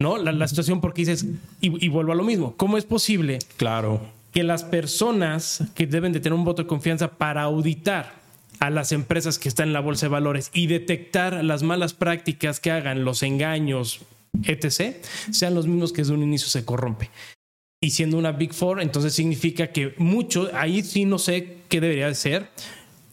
¿No? 0.00 0.18
La, 0.18 0.32
la 0.32 0.46
situación 0.48 0.80
porque 0.80 1.02
dices, 1.02 1.24
y, 1.60 1.84
y 1.84 1.88
vuelvo 1.88 2.12
a 2.12 2.16
lo 2.16 2.24
mismo, 2.24 2.54
¿cómo 2.56 2.76
es 2.78 2.84
posible 2.84 3.38
Claro. 3.56 4.00
que 4.32 4.42
las 4.42 4.64
personas 4.64 5.64
que 5.74 5.86
deben 5.86 6.12
de 6.12 6.20
tener 6.20 6.34
un 6.34 6.44
voto 6.44 6.62
de 6.62 6.68
confianza 6.68 7.12
para 7.18 7.42
auditar 7.42 8.14
a 8.60 8.70
las 8.70 8.92
empresas 8.92 9.38
que 9.38 9.48
están 9.48 9.68
en 9.68 9.72
la 9.72 9.80
bolsa 9.80 10.06
de 10.06 10.10
valores 10.10 10.50
y 10.52 10.66
detectar 10.66 11.42
las 11.44 11.62
malas 11.62 11.94
prácticas 11.94 12.60
que 12.60 12.70
hagan, 12.70 13.04
los 13.04 13.22
engaños, 13.22 14.00
etc., 14.44 14.96
sean 15.30 15.54
los 15.54 15.66
mismos 15.66 15.92
que 15.92 16.02
desde 16.02 16.14
un 16.14 16.22
inicio 16.22 16.48
se 16.48 16.64
corrompe. 16.64 17.10
Y 17.82 17.90
siendo 17.90 18.18
una 18.18 18.32
Big 18.32 18.52
Four, 18.52 18.82
entonces 18.82 19.14
significa 19.14 19.68
que 19.68 19.94
mucho, 19.96 20.50
ahí 20.52 20.82
sí 20.82 21.06
no 21.06 21.18
sé 21.18 21.56
qué 21.70 21.80
debería 21.80 22.08
de 22.08 22.14
ser 22.14 22.50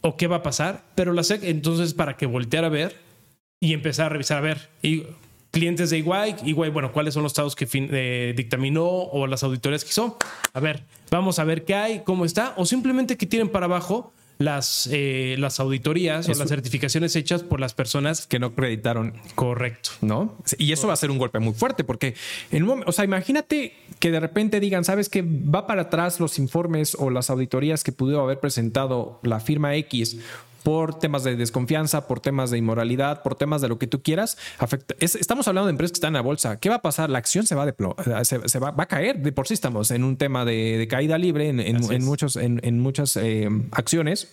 o 0.08 0.16
qué 0.16 0.26
va 0.26 0.36
a 0.36 0.42
pasar, 0.42 0.84
pero 0.94 1.12
la 1.12 1.22
SEC 1.22 1.42
entonces 1.44 1.94
para 1.94 2.16
que 2.16 2.26
voltear 2.26 2.64
a 2.64 2.68
ver 2.68 2.96
y 3.60 3.72
empezar 3.74 4.06
a 4.06 4.08
revisar, 4.10 4.38
a 4.38 4.40
ver, 4.40 4.68
y 4.82 5.04
clientes 5.50 5.90
de 5.90 5.98
Iguay, 5.98 6.36
Iguay, 6.44 6.70
bueno, 6.70 6.92
cuáles 6.92 7.14
son 7.14 7.22
los 7.22 7.30
estados 7.32 7.56
que 7.56 7.66
fin- 7.66 7.88
eh, 7.92 8.34
dictaminó 8.36 8.84
o 8.86 9.26
las 9.26 9.42
auditorías 9.42 9.82
que 9.84 9.90
hizo. 9.90 10.16
A 10.52 10.60
ver, 10.60 10.84
vamos 11.10 11.38
a 11.38 11.44
ver 11.44 11.64
qué 11.64 11.74
hay, 11.74 12.00
cómo 12.04 12.24
está, 12.24 12.54
o 12.56 12.66
simplemente 12.66 13.16
que 13.16 13.26
tienen 13.26 13.48
para 13.48 13.66
abajo 13.66 14.12
las, 14.38 14.88
eh, 14.92 15.34
las 15.38 15.58
auditorías 15.60 16.28
o 16.28 16.34
las 16.34 16.48
certificaciones 16.48 17.16
hechas 17.16 17.42
por 17.42 17.60
las 17.60 17.74
personas. 17.74 18.26
Que 18.26 18.38
no 18.38 18.46
acreditaron 18.48 19.14
Correcto. 19.34 19.90
¿no? 20.00 20.36
Y 20.58 20.72
eso 20.72 20.86
va 20.86 20.94
a 20.94 20.96
ser 20.96 21.10
un 21.10 21.18
golpe 21.18 21.38
muy 21.40 21.54
fuerte 21.54 21.84
porque 21.84 22.14
en 22.50 22.62
un 22.62 22.80
mom- 22.80 22.84
o 22.86 22.92
sea, 22.92 23.04
imagínate 23.04 23.74
que 23.98 24.10
de 24.10 24.20
repente 24.20 24.60
digan, 24.60 24.84
sabes 24.84 25.08
que 25.08 25.22
va 25.22 25.66
para 25.66 25.82
atrás 25.82 26.20
los 26.20 26.38
informes 26.38 26.94
o 26.98 27.10
las 27.10 27.30
auditorías 27.30 27.82
que 27.82 27.90
pudo 27.92 28.20
haber 28.20 28.38
presentado 28.40 29.18
la 29.22 29.40
firma 29.40 29.74
X 29.74 30.18
por 30.62 30.98
temas 30.98 31.24
de 31.24 31.36
desconfianza, 31.36 32.06
por 32.06 32.20
temas 32.20 32.50
de 32.50 32.58
inmoralidad, 32.58 33.22
por 33.22 33.34
temas 33.36 33.60
de 33.62 33.68
lo 33.68 33.78
que 33.78 33.86
tú 33.86 34.02
quieras, 34.02 34.36
afecta- 34.58 34.94
es- 35.00 35.14
estamos 35.14 35.46
hablando 35.48 35.66
de 35.66 35.70
empresas 35.70 35.92
que 35.92 35.96
están 35.98 36.08
en 36.10 36.14
la 36.14 36.20
bolsa. 36.20 36.58
¿Qué 36.58 36.68
va 36.68 36.76
a 36.76 36.82
pasar? 36.82 37.08
La 37.10 37.18
acción 37.18 37.46
se 37.46 37.54
va 37.54 37.64
a 37.64 38.24
se, 38.24 38.48
se 38.48 38.58
va, 38.58 38.70
va 38.72 38.84
a 38.84 38.86
caer. 38.88 39.18
De 39.22 39.32
por 39.32 39.46
sí 39.48 39.54
estamos 39.54 39.90
en 39.90 40.04
un 40.04 40.16
tema 40.16 40.44
de, 40.44 40.76
de 40.78 40.88
caída 40.88 41.16
libre 41.18 41.48
en, 41.48 41.60
en- 41.60 41.90
en 41.92 42.04
muchos, 42.04 42.36
en, 42.36 42.60
en 42.62 42.80
muchas 42.80 43.16
eh, 43.16 43.48
acciones. 43.72 44.28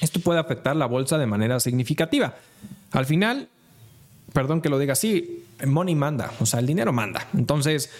Esto 0.00 0.20
puede 0.20 0.38
afectar 0.38 0.76
la 0.76 0.86
bolsa 0.86 1.18
de 1.18 1.26
manera 1.26 1.58
significativa. 1.60 2.36
Al 2.92 3.06
final, 3.06 3.48
perdón 4.32 4.60
que 4.60 4.68
lo 4.68 4.78
diga 4.78 4.92
así, 4.92 5.44
money 5.66 5.94
manda, 5.96 6.30
o 6.40 6.46
sea, 6.46 6.60
el 6.60 6.66
dinero 6.66 6.92
manda. 6.92 7.26
Entonces, 7.34 7.90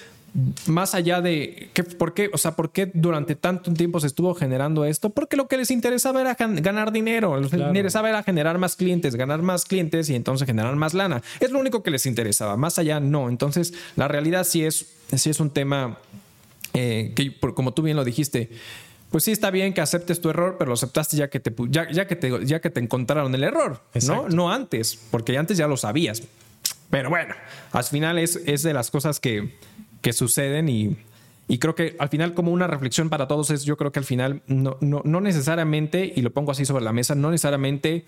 más 0.66 0.94
allá 0.94 1.20
de 1.20 1.70
¿qué, 1.72 1.82
por 1.82 2.14
qué, 2.14 2.30
o 2.32 2.38
sea, 2.38 2.54
por 2.54 2.70
qué 2.70 2.90
durante 2.92 3.34
tanto 3.34 3.72
tiempo 3.72 3.98
se 3.98 4.06
estuvo 4.06 4.34
generando 4.34 4.84
esto, 4.84 5.10
porque 5.10 5.36
lo 5.36 5.48
que 5.48 5.56
les 5.56 5.70
interesaba 5.70 6.20
era 6.20 6.36
gan- 6.36 6.60
ganar 6.62 6.92
dinero, 6.92 7.34
que 7.34 7.40
les 7.40 7.50
Claro. 7.50 7.68
interesaba 7.70 8.08
era 8.08 8.22
generar 8.22 8.58
más 8.58 8.76
clientes, 8.76 9.16
ganar 9.16 9.42
más 9.42 9.64
clientes 9.64 10.08
y 10.10 10.14
entonces 10.14 10.46
generar 10.46 10.76
más 10.76 10.94
lana. 10.94 11.22
Es 11.40 11.50
lo 11.50 11.58
único 11.58 11.82
que 11.82 11.90
les 11.90 12.06
interesaba, 12.06 12.56
más 12.56 12.78
allá 12.78 13.00
no. 13.00 13.28
Entonces, 13.28 13.72
la 13.96 14.06
realidad 14.06 14.44
sí 14.44 14.64
es, 14.64 14.94
sí 15.16 15.30
es 15.30 15.40
un 15.40 15.50
tema 15.50 15.98
eh, 16.74 17.12
que 17.16 17.34
como 17.54 17.72
tú 17.72 17.82
bien 17.82 17.96
lo 17.96 18.04
dijiste, 18.04 18.50
pues 19.10 19.24
sí 19.24 19.32
está 19.32 19.50
bien 19.50 19.72
que 19.72 19.80
aceptes 19.80 20.20
tu 20.20 20.28
error, 20.28 20.56
pero 20.58 20.68
lo 20.68 20.74
aceptaste 20.74 21.16
ya 21.16 21.28
que 21.30 21.40
te 21.40 21.52
ya, 21.70 21.90
ya 21.90 22.06
que 22.06 22.14
te 22.14 22.44
ya 22.44 22.60
que 22.60 22.68
te 22.68 22.78
encontraron 22.80 23.34
el 23.34 23.42
error, 23.42 23.80
¿no? 24.06 24.28
No 24.28 24.52
antes, 24.52 24.98
porque 25.10 25.36
antes 25.38 25.56
ya 25.56 25.66
lo 25.66 25.78
sabías. 25.78 26.22
Pero 26.90 27.08
bueno, 27.10 27.34
al 27.72 27.84
final 27.84 28.18
es, 28.18 28.36
es 28.46 28.62
de 28.62 28.74
las 28.74 28.90
cosas 28.90 29.18
que, 29.20 29.54
que 30.00 30.12
suceden 30.12 30.68
y, 30.68 30.96
y 31.48 31.58
creo 31.58 31.74
que 31.74 31.96
al 31.98 32.08
final 32.08 32.34
como 32.34 32.52
una 32.52 32.66
reflexión 32.66 33.08
para 33.08 33.28
todos 33.28 33.50
es, 33.50 33.64
yo 33.64 33.76
creo 33.76 33.92
que 33.92 33.98
al 33.98 34.04
final 34.04 34.42
no, 34.46 34.76
no, 34.80 35.02
no 35.04 35.20
necesariamente, 35.20 36.12
y 36.14 36.22
lo 36.22 36.32
pongo 36.32 36.52
así 36.52 36.64
sobre 36.64 36.84
la 36.84 36.92
mesa, 36.92 37.14
no 37.14 37.30
necesariamente 37.30 38.04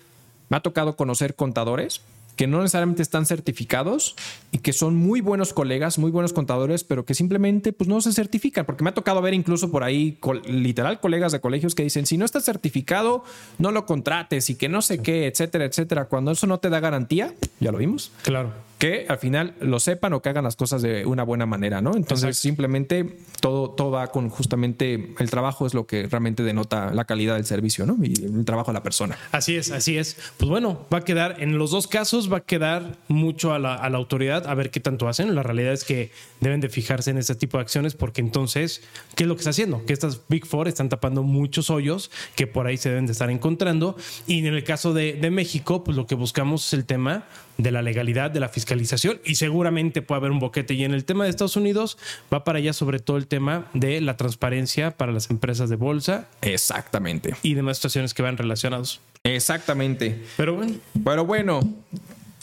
me 0.49 0.57
ha 0.57 0.61
tocado 0.61 0.95
conocer 0.95 1.35
contadores 1.35 2.01
que 2.35 2.47
no 2.47 2.61
necesariamente 2.61 3.01
están 3.01 3.25
certificados 3.25 4.15
y 4.51 4.59
que 4.59 4.73
son 4.73 4.95
muy 4.95 5.21
buenos 5.21 5.53
colegas, 5.53 5.99
muy 5.99 6.11
buenos 6.11 6.33
contadores, 6.33 6.83
pero 6.83 7.05
que 7.05 7.13
simplemente 7.13 7.73
pues 7.73 7.87
no 7.87 8.01
se 8.01 8.13
certifican, 8.13 8.65
porque 8.65 8.83
me 8.83 8.89
ha 8.89 8.93
tocado 8.93 9.21
ver 9.21 9.33
incluso 9.33 9.69
por 9.69 9.83
ahí 9.83 10.17
literal 10.45 10.99
colegas 10.99 11.31
de 11.31 11.41
colegios 11.41 11.75
que 11.75 11.83
dicen, 11.83 12.05
si 12.05 12.17
no 12.17 12.25
estás 12.25 12.43
certificado, 12.43 13.23
no 13.59 13.71
lo 13.71 13.85
contrates 13.85 14.49
y 14.49 14.55
que 14.55 14.69
no 14.69 14.81
sé 14.81 14.99
qué, 15.01 15.27
etcétera, 15.27 15.65
etcétera. 15.65 16.05
Cuando 16.05 16.31
eso 16.31 16.47
no 16.47 16.59
te 16.59 16.69
da 16.69 16.79
garantía, 16.79 17.33
ya 17.59 17.71
lo 17.71 17.77
vimos, 17.77 18.11
Claro. 18.23 18.51
Que 18.81 19.05
al 19.07 19.19
final 19.19 19.53
lo 19.61 19.79
sepan 19.79 20.11
o 20.13 20.23
que 20.23 20.29
hagan 20.29 20.43
las 20.43 20.55
cosas 20.55 20.81
de 20.81 21.05
una 21.05 21.21
buena 21.21 21.45
manera, 21.45 21.81
¿no? 21.81 21.91
Entonces 21.95 22.29
Exacto. 22.29 22.41
simplemente 22.41 23.15
todo, 23.39 23.69
todo 23.69 23.91
va 23.91 24.07
con 24.07 24.29
justamente 24.29 25.13
el 25.19 25.29
trabajo 25.29 25.67
es 25.67 25.75
lo 25.75 25.85
que 25.85 26.07
realmente 26.07 26.41
denota 26.41 26.91
la 26.91 27.05
calidad 27.05 27.35
del 27.35 27.45
servicio, 27.45 27.85
¿no? 27.85 27.95
Y 28.01 28.13
el 28.25 28.43
trabajo 28.43 28.71
de 28.71 28.73
la 28.73 28.81
persona. 28.81 29.19
Así 29.31 29.55
es, 29.55 29.69
así 29.69 29.99
es. 29.99 30.17
Pues 30.37 30.49
bueno, 30.49 30.87
va 30.91 30.97
a 30.97 31.03
quedar, 31.03 31.35
en 31.43 31.59
los 31.59 31.69
dos 31.69 31.85
casos 31.85 32.33
va 32.33 32.37
a 32.37 32.41
quedar 32.41 32.97
mucho 33.07 33.53
a 33.53 33.59
la, 33.59 33.75
a 33.75 33.87
la 33.91 33.99
autoridad 33.99 34.47
a 34.47 34.55
ver 34.55 34.71
qué 34.71 34.79
tanto 34.79 35.07
hacen. 35.07 35.35
La 35.35 35.43
realidad 35.43 35.73
es 35.73 35.83
que 35.83 36.09
deben 36.39 36.59
de 36.59 36.69
fijarse 36.69 37.11
en 37.11 37.19
ese 37.19 37.35
tipo 37.35 37.59
de 37.59 37.61
acciones 37.61 37.93
porque 37.93 38.21
entonces, 38.21 38.81
¿qué 39.15 39.25
es 39.25 39.27
lo 39.27 39.35
que 39.35 39.41
está 39.41 39.51
haciendo? 39.51 39.85
Que 39.85 39.93
estas 39.93 40.21
Big 40.27 40.47
Four 40.47 40.67
están 40.67 40.89
tapando 40.89 41.21
muchos 41.21 41.69
hoyos 41.69 42.09
que 42.35 42.47
por 42.47 42.65
ahí 42.65 42.77
se 42.77 42.89
deben 42.89 43.05
de 43.05 43.11
estar 43.11 43.29
encontrando. 43.29 43.95
Y 44.25 44.39
en 44.39 44.55
el 44.55 44.63
caso 44.63 44.91
de, 44.91 45.13
de 45.13 45.29
México, 45.29 45.83
pues 45.83 45.95
lo 45.95 46.07
que 46.07 46.15
buscamos 46.15 46.65
es 46.65 46.73
el 46.73 46.85
tema 46.85 47.25
de 47.57 47.71
la 47.71 47.81
legalidad, 47.81 48.31
de 48.31 48.39
la 48.39 48.49
fiscalización 48.49 49.19
y 49.23 49.35
seguramente 49.35 50.01
puede 50.01 50.19
haber 50.19 50.31
un 50.31 50.39
boquete. 50.39 50.73
Y 50.73 50.83
en 50.83 50.93
el 50.93 51.05
tema 51.05 51.23
de 51.25 51.29
Estados 51.29 51.55
Unidos 51.55 51.97
va 52.33 52.43
para 52.43 52.59
allá 52.59 52.73
sobre 52.73 52.99
todo 52.99 53.17
el 53.17 53.27
tema 53.27 53.65
de 53.73 54.01
la 54.01 54.17
transparencia 54.17 54.91
para 54.91 55.11
las 55.11 55.29
empresas 55.29 55.69
de 55.69 55.75
bolsa 55.75 56.27
Exactamente. 56.41 57.35
y 57.43 57.53
demás 57.53 57.77
situaciones 57.77 58.13
que 58.13 58.21
van 58.23 58.37
relacionados. 58.37 59.01
Exactamente. 59.23 60.19
Pero 60.37 60.55
bueno, 60.55 60.73
Pero 61.03 61.25
bueno, 61.25 61.59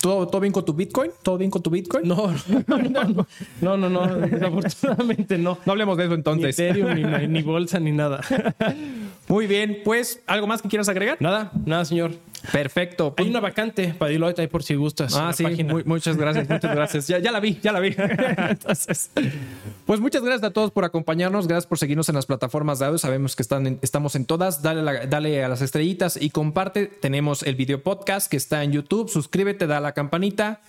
¿todo, 0.01 0.29
¿todo 0.29 0.41
bien 0.41 0.53
con 0.53 0.65
tu 0.65 0.75
Bitcoin? 0.75 1.11
¿Todo 1.23 1.39
bien 1.39 1.51
con 1.51 1.63
tu 1.63 1.71
Bitcoin? 1.71 2.07
no, 2.07 2.33
no, 2.67 2.79
no, 2.79 3.27
no, 3.61 3.77
no, 3.77 3.89
no, 3.89 4.07
desafortunadamente 4.17 5.39
no. 5.39 5.59
No 5.67 5.73
hablemos 5.73 5.97
de 5.97 6.05
eso 6.05 6.11
Ni 6.13 6.17
entonces. 6.19 6.59
Ethereum, 6.59 6.95
ni, 6.95 7.27
ni 7.29 7.43
bolsa, 7.43 7.81
ni 7.81 7.91
nada. 7.93 8.21
Muy 9.29 9.47
bien, 9.47 9.81
pues, 9.85 10.23
¿algo 10.27 10.47
más 10.47 10.63
que 10.63 10.69
quieras 10.69 10.89
agregar? 10.89 11.19
Nada, 11.21 11.51
nada, 11.67 11.85
señor. 11.85 12.13
Perfecto. 12.53 13.15
Hay 13.19 13.29
una 13.29 13.41
vacante 13.41 13.93
para 13.99 14.11
Deloitte 14.11 14.39
ahí 14.39 14.47
por 14.47 14.63
si 14.63 14.75
gustas. 14.75 15.15
Ah, 15.17 15.33
sí, 15.35 15.45
muy- 15.65 15.85
muchas 15.85 16.17
gracias, 16.17 16.49
muchas 16.49 16.75
gracias. 16.75 17.09
Ya, 17.09 17.19
ya 17.19 17.31
la 17.33 17.41
vi, 17.41 17.59
ya 17.61 17.73
la 17.73 17.81
vi. 17.81 17.95
Entonces, 18.49 19.11
pues 19.85 20.01
muchas 20.01 20.23
gracias 20.23 20.45
a 20.49 20.53
todos 20.53 20.71
por 20.71 20.85
acompañarnos, 20.85 21.47
gracias 21.49 21.67
por 21.67 21.79
seguirnos 21.79 22.09
en 22.09 22.15
las 22.15 22.27
plataformas 22.27 22.79
de 22.79 22.87
audio. 22.87 22.99
Sabemos 22.99 23.35
que 23.37 23.43
están 23.43 23.67
en- 23.67 23.79
estamos 23.83 24.15
en 24.15 24.25
todas. 24.25 24.63
Dale, 24.63 24.83
la- 24.83 25.07
dale 25.07 25.45
a 25.45 25.49
las 25.49 25.61
estrellitas 25.63 26.17
y 26.21 26.31
comparte. 26.31 26.87
Tenemos 26.87 27.43
el 27.43 27.57
video 27.57 27.83
podcast 27.83 28.31
que 28.31 28.37
está 28.37 28.63
en 28.65 28.73
YouTube. 28.73 29.09
Suscríbete, 29.11 29.67
da 29.67 29.81
la 29.81 29.93
campanita 29.93 30.61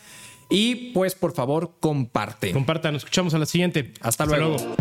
y 0.49 0.91
pues 0.93 1.13
por 1.15 1.33
favor 1.33 1.75
comparte. 1.79 2.51
Compartan, 2.51 2.93
nos 2.93 3.03
escuchamos 3.03 3.33
a 3.35 3.39
la 3.39 3.45
siguiente. 3.45 3.93
Hasta 4.01 4.25
luego. 4.25 4.57
luego. 4.57 4.75